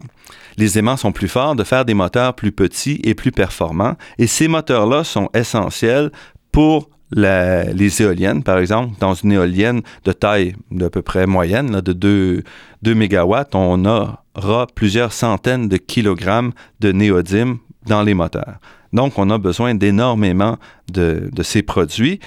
les 0.58 0.78
aimants 0.78 0.98
sont 0.98 1.12
plus 1.12 1.28
forts, 1.28 1.56
de 1.56 1.64
faire 1.64 1.86
des 1.86 1.94
moteurs 1.94 2.34
plus 2.34 2.52
petits 2.52 3.00
et 3.04 3.14
plus 3.14 3.32
performants. 3.32 3.96
Et 4.18 4.28
ces 4.28 4.48
moteurs-là 4.48 5.04
sont 5.04 5.30
essentiels 5.34 6.12
pour 6.52 6.90
les 7.12 8.02
éoliennes, 8.02 8.44
par 8.44 8.58
exemple, 8.58 8.96
dans 9.00 9.14
une 9.14 9.32
éolienne 9.32 9.82
de 10.04 10.12
taille 10.12 10.56
d'à 10.72 10.90
peu 10.90 11.02
près 11.02 11.28
moyenne, 11.28 11.80
de 11.82 11.94
2, 11.94 12.44
2 12.86 12.94
mégawatts, 12.94 13.56
on 13.56 13.84
aura 13.84 14.68
plusieurs 14.76 15.12
centaines 15.12 15.68
de 15.68 15.78
kilogrammes 15.78 16.52
de 16.82 16.92
néodyme 16.92 17.58
dans 17.88 18.04
les 18.04 18.14
moteurs. 18.14 18.60
Donc, 18.94 19.18
on 19.18 19.32
a 19.32 19.40
besoin 19.40 19.74
d'énormément 19.74 20.58
de, 20.92 21.32
ces 21.42 21.64
produits. 21.64 22.20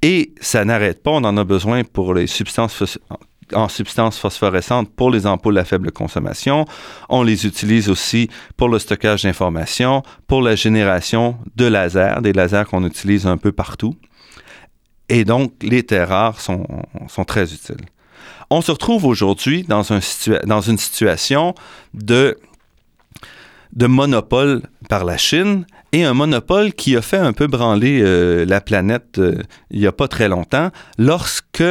Et 0.00 0.34
ça 0.40 0.64
n'arrête 0.64 1.02
pas, 1.02 1.10
on 1.10 1.24
en 1.24 1.36
a 1.36 1.44
besoin 1.44 1.84
pour 1.84 2.14
les 2.14 2.26
substances 2.26 2.98
en 3.54 3.68
substances 3.68 4.18
phosphorescentes 4.18 4.90
pour 4.96 5.10
les 5.10 5.24
ampoules 5.24 5.58
à 5.58 5.64
faible 5.64 5.92
consommation. 5.92 6.64
On 7.08 7.22
les 7.22 7.46
utilise 7.46 7.88
aussi 7.88 8.28
pour 8.56 8.68
le 8.68 8.80
stockage 8.80 9.22
d'informations, 9.22 10.02
pour 10.26 10.42
la 10.42 10.56
génération 10.56 11.36
de 11.54 11.66
lasers, 11.66 12.22
des 12.22 12.32
lasers 12.32 12.64
qu'on 12.68 12.84
utilise 12.84 13.24
un 13.26 13.36
peu 13.36 13.52
partout. 13.52 13.94
Et 15.08 15.24
donc, 15.24 15.52
les 15.62 15.84
terres 15.84 16.08
rares 16.08 16.40
sont 16.40 17.24
très 17.24 17.52
utiles. 17.52 17.86
On 18.50 18.60
se 18.60 18.70
retrouve 18.70 19.04
aujourd'hui 19.04 19.64
dans, 19.64 19.92
un 19.92 20.00
dans, 20.46 20.60
une 20.60 20.78
situation 20.78 21.54
de, 21.94 22.38
monopole 23.76 24.62
par 24.88 25.04
la 25.04 25.16
Chine 25.16 25.66
et 25.92 26.04
un 26.04 26.14
monopole 26.14 26.72
qui 26.72 26.96
a 26.96 27.02
fait 27.02 27.18
un 27.18 27.32
peu 27.32 27.46
branler 27.46 28.00
euh, 28.02 28.44
la 28.44 28.60
planète 28.60 29.18
euh, 29.18 29.42
il 29.70 29.80
n'y 29.80 29.86
a 29.86 29.92
pas 29.92 30.08
très 30.08 30.28
longtemps 30.28 30.70
lorsque 30.98 31.64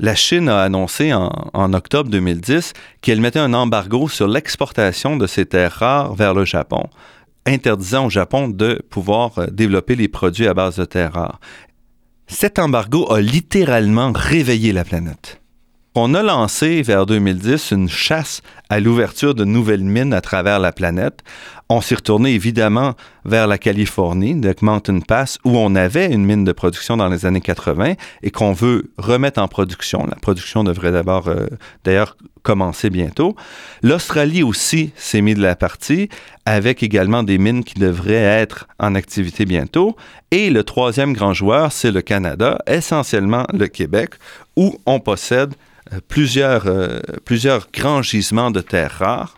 la 0.00 0.14
Chine 0.14 0.48
a 0.48 0.62
annoncé 0.62 1.12
en, 1.12 1.30
en 1.52 1.72
octobre 1.72 2.10
2010 2.10 2.72
qu'elle 3.00 3.20
mettait 3.20 3.38
un 3.38 3.54
embargo 3.54 4.08
sur 4.08 4.26
l'exportation 4.26 5.16
de 5.16 5.26
ces 5.26 5.46
terres 5.46 5.72
rares 5.72 6.14
vers 6.14 6.34
le 6.34 6.44
Japon 6.44 6.88
interdisant 7.46 8.06
au 8.06 8.10
Japon 8.10 8.48
de 8.48 8.82
pouvoir 8.90 9.38
euh, 9.38 9.46
développer 9.46 9.96
les 9.96 10.08
produits 10.08 10.46
à 10.46 10.54
base 10.54 10.76
de 10.76 10.84
terres 10.84 11.14
rares. 11.14 11.40
Cet 12.26 12.58
embargo 12.58 13.10
a 13.12 13.20
littéralement 13.20 14.12
réveillé 14.14 14.72
la 14.72 14.84
planète. 14.84 15.40
On 15.96 16.12
a 16.14 16.24
lancé 16.24 16.82
vers 16.82 17.06
2010 17.06 17.70
une 17.70 17.88
chasse 17.88 18.42
à 18.68 18.80
l'ouverture 18.80 19.32
de 19.32 19.44
nouvelles 19.44 19.84
mines 19.84 20.12
à 20.12 20.20
travers 20.20 20.58
la 20.58 20.72
planète. 20.72 21.20
On 21.68 21.80
s'est 21.80 21.94
retourné 21.94 22.32
évidemment 22.34 22.94
vers 23.24 23.46
la 23.46 23.58
Californie, 23.58 24.34
de 24.34 24.54
Mountain 24.60 25.00
Pass, 25.00 25.38
où 25.44 25.56
on 25.56 25.74
avait 25.74 26.12
une 26.12 26.24
mine 26.24 26.44
de 26.44 26.52
production 26.52 26.96
dans 26.96 27.08
les 27.08 27.26
années 27.26 27.40
80 27.40 27.94
et 28.22 28.30
qu'on 28.30 28.52
veut 28.52 28.90
remettre 28.98 29.40
en 29.40 29.48
production. 29.48 30.06
La 30.06 30.16
production 30.16 30.64
devrait 30.64 30.92
euh, 30.94 31.46
d'ailleurs, 31.84 32.16
commencer 32.42 32.90
bientôt. 32.90 33.34
L'Australie 33.82 34.42
aussi 34.42 34.92
s'est 34.96 35.22
mis 35.22 35.34
de 35.34 35.40
la 35.40 35.56
partie, 35.56 36.08
avec 36.46 36.82
également 36.82 37.22
des 37.22 37.38
mines 37.38 37.64
qui 37.64 37.74
devraient 37.74 38.12
être 38.12 38.68
en 38.78 38.94
activité 38.94 39.44
bientôt. 39.46 39.96
Et 40.30 40.50
le 40.50 40.62
troisième 40.62 41.14
grand 41.14 41.32
joueur, 41.32 41.72
c'est 41.72 41.90
le 41.90 42.02
Canada, 42.02 42.58
essentiellement 42.66 43.46
le 43.52 43.66
Québec, 43.66 44.14
où 44.56 44.76
on 44.86 45.00
possède 45.00 45.54
euh, 45.92 46.00
plusieurs, 46.08 46.66
euh, 46.66 47.00
plusieurs 47.24 47.68
grands 47.72 48.02
gisements 48.02 48.50
de 48.50 48.60
terres 48.60 48.98
rares. 48.98 49.36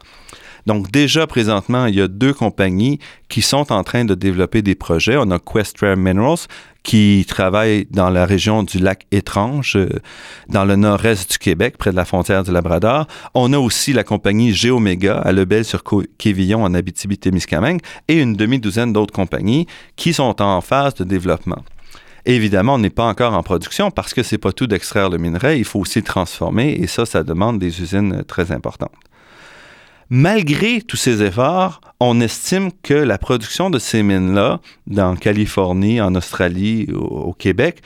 Donc 0.66 0.90
déjà 0.90 1.26
présentement, 1.26 1.87
il 1.87 1.94
y 1.94 2.00
a 2.00 2.09
deux 2.09 2.35
compagnies 2.35 2.98
qui 3.29 3.40
sont 3.40 3.72
en 3.72 3.85
train 3.85 4.05
de 4.05 4.14
développer 4.14 4.62
des 4.62 4.74
projets. 4.74 5.16
On 5.16 5.31
a 5.31 5.38
Questra 5.38 5.94
Minerals 5.94 6.46
qui 6.83 7.24
travaille 7.26 7.87
dans 7.90 8.11
la 8.11 8.26
région 8.26 8.62
du 8.62 8.79
lac 8.79 9.07
Étrange, 9.11 9.74
euh, 9.74 9.88
dans 10.48 10.64
le 10.64 10.76
nord-est 10.76 11.33
du 11.33 11.38
Québec, 11.38 11.76
près 11.79 11.90
de 11.90 11.96
la 11.96 12.05
frontière 12.05 12.44
du 12.44 12.52
Labrador. 12.52 13.09
On 13.35 13.52
a 13.52 13.59
aussi 13.59 13.92
la 13.92 14.05
compagnie 14.05 14.55
Géoméga 14.55 15.18
à 15.18 15.33
Lebel-sur-Quévillon 15.33 16.62
en 16.62 16.74
Abitibi-Témiscamingue 16.74 17.81
et 18.07 18.20
une 18.20 18.35
demi-douzaine 18.35 18.92
d'autres 18.92 19.12
compagnies 19.12 19.66
qui 19.96 20.12
sont 20.12 20.40
en 20.40 20.61
phase 20.61 20.94
de 20.94 21.02
développement. 21.02 21.64
Évidemment, 22.24 22.74
on 22.74 22.79
n'est 22.79 22.90
pas 22.90 23.07
encore 23.07 23.35
en 23.35 23.42
production 23.42 23.90
parce 23.90 24.14
que 24.14 24.22
c'est 24.22 24.38
pas 24.38 24.52
tout 24.52 24.68
d'extraire 24.68 25.11
le 25.11 25.18
minerai, 25.18 25.59
il 25.59 25.64
faut 25.64 25.81
aussi 25.81 26.02
transformer 26.05 26.72
et 26.72 26.87
ça, 26.87 27.05
ça 27.05 27.24
demande 27.24 27.59
des 27.59 27.81
usines 27.81 28.22
très 28.24 28.52
importantes. 28.52 28.92
Malgré 30.09 30.81
tous 30.83 30.97
ces 30.97 31.23
efforts, 31.23 31.81
on 31.99 32.21
estime 32.21 32.71
que 32.83 32.95
la 32.95 33.19
production 33.19 33.71
de 33.71 33.79
ces 33.79 34.03
mines-là, 34.03 34.61
dans 34.87 35.16
Californie, 35.16 36.01
en 36.01 36.14
Australie, 36.14 36.87
au, 36.92 36.99
au 36.99 37.33
Québec, 37.33 37.83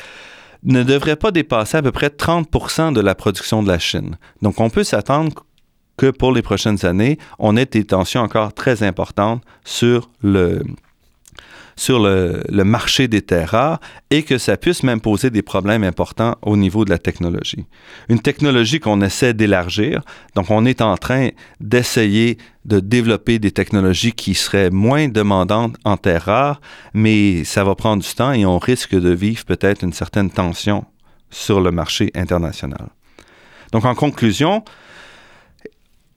ne 0.62 0.82
devrait 0.82 1.16
pas 1.16 1.30
dépasser 1.30 1.78
à 1.78 1.82
peu 1.82 1.92
près 1.92 2.08
30% 2.08 2.92
de 2.92 3.00
la 3.00 3.14
production 3.14 3.62
de 3.62 3.68
la 3.68 3.78
Chine. 3.78 4.18
Donc, 4.42 4.60
on 4.60 4.68
peut 4.68 4.84
s'attendre 4.84 5.32
que 5.96 6.10
pour 6.10 6.32
les 6.32 6.42
prochaines 6.42 6.84
années, 6.84 7.18
on 7.38 7.56
ait 7.56 7.66
des 7.66 7.84
tensions 7.84 8.20
encore 8.20 8.52
très 8.52 8.82
importantes 8.82 9.42
sur 9.64 10.10
le, 10.22 10.62
sur 11.76 11.98
le, 11.98 12.42
marché 12.64 13.08
des 13.08 13.22
terres 13.22 13.50
rares 13.50 13.80
et 14.10 14.22
que 14.22 14.38
ça 14.38 14.56
puisse 14.56 14.82
même 14.82 15.00
poser 15.00 15.30
des 15.30 15.42
problèmes 15.42 15.84
importants 15.84 16.36
au 16.42 16.56
niveau 16.56 16.84
de 16.84 16.90
la 16.90 16.98
technologie. 16.98 17.64
Une 18.08 18.20
technologie 18.20 18.80
qu'on 18.80 19.00
essaie 19.00 19.34
d'élargir, 19.34 20.02
donc 20.34 20.50
on 20.50 20.64
est 20.66 20.80
en 20.80 20.96
train 20.96 21.28
d'essayer 21.60 22.38
de 22.64 22.80
développer 22.80 23.38
des 23.38 23.50
technologies 23.50 24.12
qui 24.12 24.34
seraient 24.34 24.70
moins 24.70 25.08
demandantes 25.08 25.76
en 25.84 25.96
terres 25.96 26.24
rares, 26.26 26.60
mais 26.94 27.44
ça 27.44 27.64
va 27.64 27.74
prendre 27.74 28.02
du 28.02 28.14
temps 28.14 28.32
et 28.32 28.44
on 28.44 28.58
risque 28.58 28.94
de 28.94 29.10
vivre 29.10 29.44
peut-être 29.44 29.82
une 29.82 29.92
certaine 29.92 30.30
tension 30.30 30.84
sur 31.30 31.60
le 31.60 31.70
marché 31.70 32.10
international. 32.14 32.88
Donc 33.72 33.84
en 33.84 33.94
conclusion, 33.94 34.64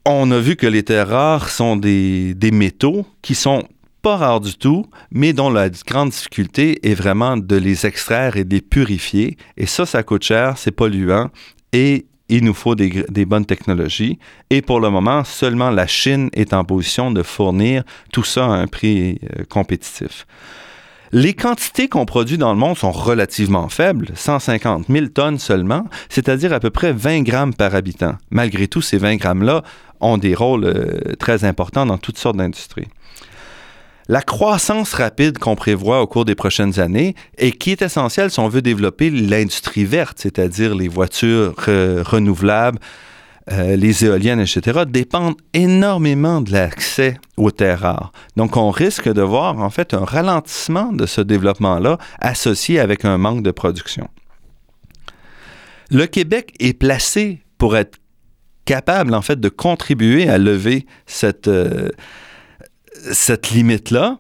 on 0.05 0.31
a 0.31 0.39
vu 0.39 0.55
que 0.55 0.67
les 0.67 0.83
terres 0.83 1.09
rares 1.09 1.49
sont 1.49 1.77
des, 1.77 2.35
métaux 2.51 3.05
qui 3.21 3.35
sont 3.35 3.63
pas 4.03 4.17
rare 4.17 4.41
du 4.41 4.55
tout, 4.55 4.85
mais 5.11 5.31
dont 5.31 5.49
la 5.49 5.69
grande 5.69 6.09
difficulté 6.09 6.77
est 6.87 6.93
vraiment 6.93 7.37
de 7.37 7.55
les 7.55 7.85
extraire 7.85 8.35
et 8.35 8.43
de 8.43 8.53
les 8.53 8.61
purifier. 8.61 9.37
Et 9.55 9.65
ça, 9.65 9.85
ça 9.85 10.03
coûte 10.03 10.23
cher, 10.23 10.57
c'est 10.57 10.71
polluant 10.71 11.29
et 11.71 12.05
il 12.27 12.43
nous 12.43 12.53
faut 12.53 12.75
des, 12.75 13.25
bonnes 13.25 13.45
technologies. 13.45 14.19
Et 14.49 14.61
pour 14.61 14.81
le 14.81 14.89
moment, 14.89 15.23
seulement 15.23 15.69
la 15.69 15.87
Chine 15.87 16.29
est 16.33 16.53
en 16.53 16.65
position 16.65 17.11
de 17.11 17.23
fournir 17.23 17.83
tout 18.11 18.23
ça 18.23 18.45
à 18.45 18.49
un 18.49 18.67
prix 18.67 19.19
euh, 19.23 19.43
compétitif. 19.49 20.27
Les 21.13 21.33
quantités 21.33 21.87
qu'on 21.87 22.05
produit 22.05 22.37
dans 22.37 22.51
le 22.51 22.59
monde 22.59 22.77
sont 22.77 22.91
relativement 22.91 23.69
faibles, 23.69 24.09
150 24.15 24.87
000 24.89 25.07
tonnes 25.07 25.37
seulement, 25.37 25.85
c'est-à-dire 26.09 26.51
à 26.51 26.59
peu 26.59 26.71
près 26.71 26.91
20 26.91 27.21
grammes 27.21 27.53
par 27.53 27.75
habitant. 27.75 28.15
Malgré 28.31 28.67
tout, 28.67 28.81
ces 28.81 28.97
20 28.97 29.17
grammes-là 29.17 29.63
ont 30.01 30.17
des 30.17 30.33
rôles 30.33 30.65
euh, 30.65 31.13
très 31.19 31.45
importants 31.45 31.85
dans 31.85 31.97
toutes 31.97 32.17
sortes 32.17 32.37
d'industries. 32.37 32.87
La 34.09 34.21
croissance 34.21 34.93
rapide 34.93 35.37
qu'on 35.37 35.55
prévoit 35.55 36.01
au 36.01 36.07
cours 36.07 36.25
des 36.25 36.35
prochaines 36.35 36.79
années 36.79 37.15
et 37.37 37.51
qui 37.51 37.71
est 37.71 37.81
essentielle 37.81 38.31
si 38.31 38.39
on 38.39 38.49
veut 38.49 38.61
développer 38.61 39.09
l'industrie 39.09 39.85
verte, 39.85 40.19
c'est-à-dire 40.19 40.75
les 40.75 40.89
voitures 40.89 41.55
renouvelables, 41.57 42.79
euh, 43.51 43.75
les 43.75 44.05
éoliennes, 44.05 44.39
etc., 44.39 44.83
dépendent 44.87 45.35
énormément 45.53 46.39
de 46.39 46.51
l'accès 46.53 47.17
aux 47.35 47.51
terres 47.51 47.81
rares. 47.81 48.11
Donc, 48.37 48.55
on 48.55 48.71
risque 48.71 49.11
de 49.11 49.21
voir 49.21 49.59
en 49.59 49.69
fait 49.69 49.93
un 49.93 50.05
ralentissement 50.05 50.93
de 50.93 51.05
ce 51.05 51.19
développement-là 51.19 51.97
associé 52.19 52.79
avec 52.79 53.03
un 53.03 53.17
manque 53.17 53.43
de 53.43 53.51
production. 53.51 54.07
Le 55.91 56.05
Québec 56.07 56.53
est 56.59 56.73
placé 56.73 57.41
pour 57.57 57.75
être 57.75 57.97
capable 58.63 59.13
en 59.13 59.21
fait 59.21 59.39
de 59.39 59.49
contribuer 59.49 60.29
à 60.29 60.37
lever 60.37 60.85
cette, 61.05 61.49
euh, 61.49 61.89
cette 63.11 63.51
limite-là. 63.51 64.19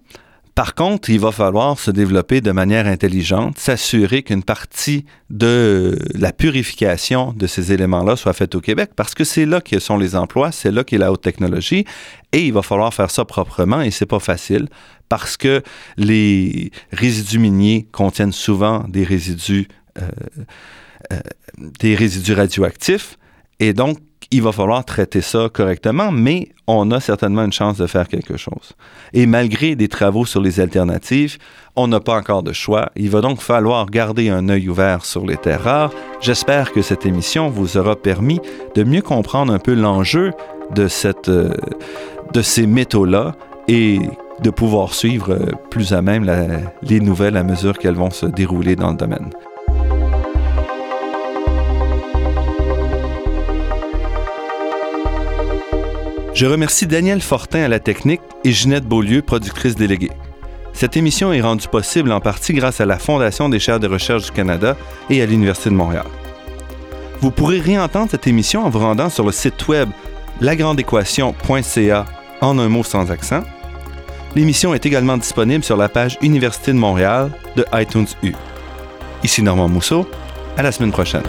Par 0.55 0.75
contre, 0.75 1.09
il 1.09 1.19
va 1.19 1.31
falloir 1.31 1.79
se 1.79 1.89
développer 1.89 2.39
de 2.39 2.51
manière 2.51 2.85
intelligente, 2.85 3.57
s'assurer 3.57 4.21
qu'une 4.21 4.43
partie 4.43 5.03
de 5.31 5.97
la 6.13 6.31
purification 6.31 7.33
de 7.33 7.47
ces 7.47 7.71
éléments-là 7.71 8.15
soit 8.15 8.33
faite 8.33 8.53
au 8.53 8.61
Québec, 8.61 8.91
parce 8.95 9.15
que 9.15 9.23
c'est 9.23 9.47
là 9.47 9.61
que 9.61 9.79
sont 9.79 9.97
les 9.97 10.15
emplois, 10.15 10.51
c'est 10.51 10.69
là 10.69 10.83
qu'est 10.83 10.99
la 10.99 11.11
haute 11.11 11.21
technologie, 11.21 11.85
et 12.33 12.45
il 12.45 12.53
va 12.53 12.61
falloir 12.61 12.93
faire 12.93 13.09
ça 13.09 13.25
proprement, 13.25 13.81
et 13.81 13.89
c'est 13.89 14.05
pas 14.05 14.19
facile, 14.19 14.67
parce 15.09 15.37
que 15.37 15.63
les 15.97 16.71
résidus 16.91 17.39
miniers 17.39 17.87
contiennent 17.91 18.31
souvent 18.31 18.85
des 18.87 19.03
résidus, 19.03 19.67
euh, 19.97 20.07
euh, 21.11 21.19
des 21.79 21.95
résidus 21.95 22.33
radioactifs, 22.33 23.17
et 23.59 23.73
donc 23.73 23.97
il 24.33 24.41
va 24.41 24.51
falloir 24.51 24.83
traiter 24.83 25.21
ça 25.21 25.47
correctement, 25.53 26.11
mais 26.11 26.49
on 26.65 26.89
a 26.89 26.99
certainement 26.99 27.45
une 27.45 27.53
chance 27.53 27.77
de 27.77 27.85
faire 27.85 28.07
quelque 28.07 28.35
chose. 28.35 28.73
Et 29.13 29.27
malgré 29.27 29.75
des 29.75 29.87
travaux 29.87 30.25
sur 30.25 30.41
les 30.41 30.59
alternatives, 30.59 31.37
on 31.75 31.87
n'a 31.87 31.99
pas 31.99 32.17
encore 32.17 32.41
de 32.41 32.51
choix. 32.51 32.89
Il 32.95 33.11
va 33.11 33.21
donc 33.21 33.41
falloir 33.41 33.85
garder 33.91 34.29
un 34.29 34.49
œil 34.49 34.69
ouvert 34.69 35.05
sur 35.05 35.23
les 35.27 35.37
terres 35.37 35.63
rares. 35.63 35.91
J'espère 36.19 36.71
que 36.71 36.81
cette 36.81 37.05
émission 37.05 37.49
vous 37.49 37.77
aura 37.77 37.95
permis 37.95 38.39
de 38.73 38.83
mieux 38.83 39.03
comprendre 39.03 39.53
un 39.53 39.59
peu 39.59 39.75
l'enjeu 39.75 40.31
de, 40.73 40.87
euh, 41.27 41.53
ces 42.41 42.65
métaux-là 42.65 43.35
et 43.67 43.99
de 44.41 44.49
pouvoir 44.49 44.95
suivre 44.95 45.31
euh, 45.31 45.51
plus 45.69 45.93
à 45.93 46.01
même 46.01 46.25
les 46.81 46.99
nouvelles 46.99 47.37
à 47.37 47.43
mesure 47.43 47.77
qu'elles 47.77 47.93
vont 47.93 48.09
se 48.09 48.25
dérouler 48.25 48.75
dans 48.75 48.89
le 48.89 48.97
domaine. 48.97 49.29
Je 56.33 56.47
remercie 56.47 56.87
Daniel 56.87 57.21
Fortin 57.21 57.61
à 57.61 57.67
la 57.67 57.79
technique 57.79 58.21
et 58.43 58.51
Ginette 58.51 58.85
Beaulieu, 58.85 59.21
productrice 59.21 59.75
déléguée. 59.75 60.09
Cette 60.73 60.97
émission 60.97 61.31
est 61.31 61.41
rendue 61.41 61.67
possible 61.67 62.11
en 62.11 62.19
partie 62.19 62.53
grâce 62.53 62.81
à 62.81 62.87
la 62.87 62.97
Fondation 62.97 63.49
des 63.49 63.59
chaires 63.59 63.79
de 63.79 63.87
recherche 63.87 64.25
du 64.25 64.31
Canada 64.31 64.75
et 65.11 65.21
à 65.21 65.27
l'Université 65.27 65.69
de 65.69 65.75
Montréal. 65.75 66.07
Vous 67.21 67.29
pourrez 67.29 67.59
réentendre 67.59 68.09
cette 68.09 68.25
émission 68.25 68.65
en 68.65 68.71
vous 68.71 68.79
rendant 68.79 69.09
sur 69.09 69.23
le 69.23 69.31
site 69.31 69.67
web 69.67 69.89
lagrandeéquation.ca 70.41 72.05
en 72.41 72.57
un 72.57 72.67
mot 72.67 72.83
sans 72.83 73.11
accent. 73.11 73.43
L'émission 74.35 74.73
est 74.73 74.87
également 74.87 75.17
disponible 75.17 75.63
sur 75.63 75.77
la 75.77 75.87
page 75.87 76.17
Université 76.23 76.73
de 76.73 76.77
Montréal 76.77 77.29
de 77.55 77.63
iTunes 77.73 78.07
U. 78.23 78.33
Ici 79.23 79.43
Normand 79.43 79.69
Mousseau, 79.69 80.09
à 80.57 80.63
la 80.63 80.71
semaine 80.71 80.91
prochaine. 80.91 81.21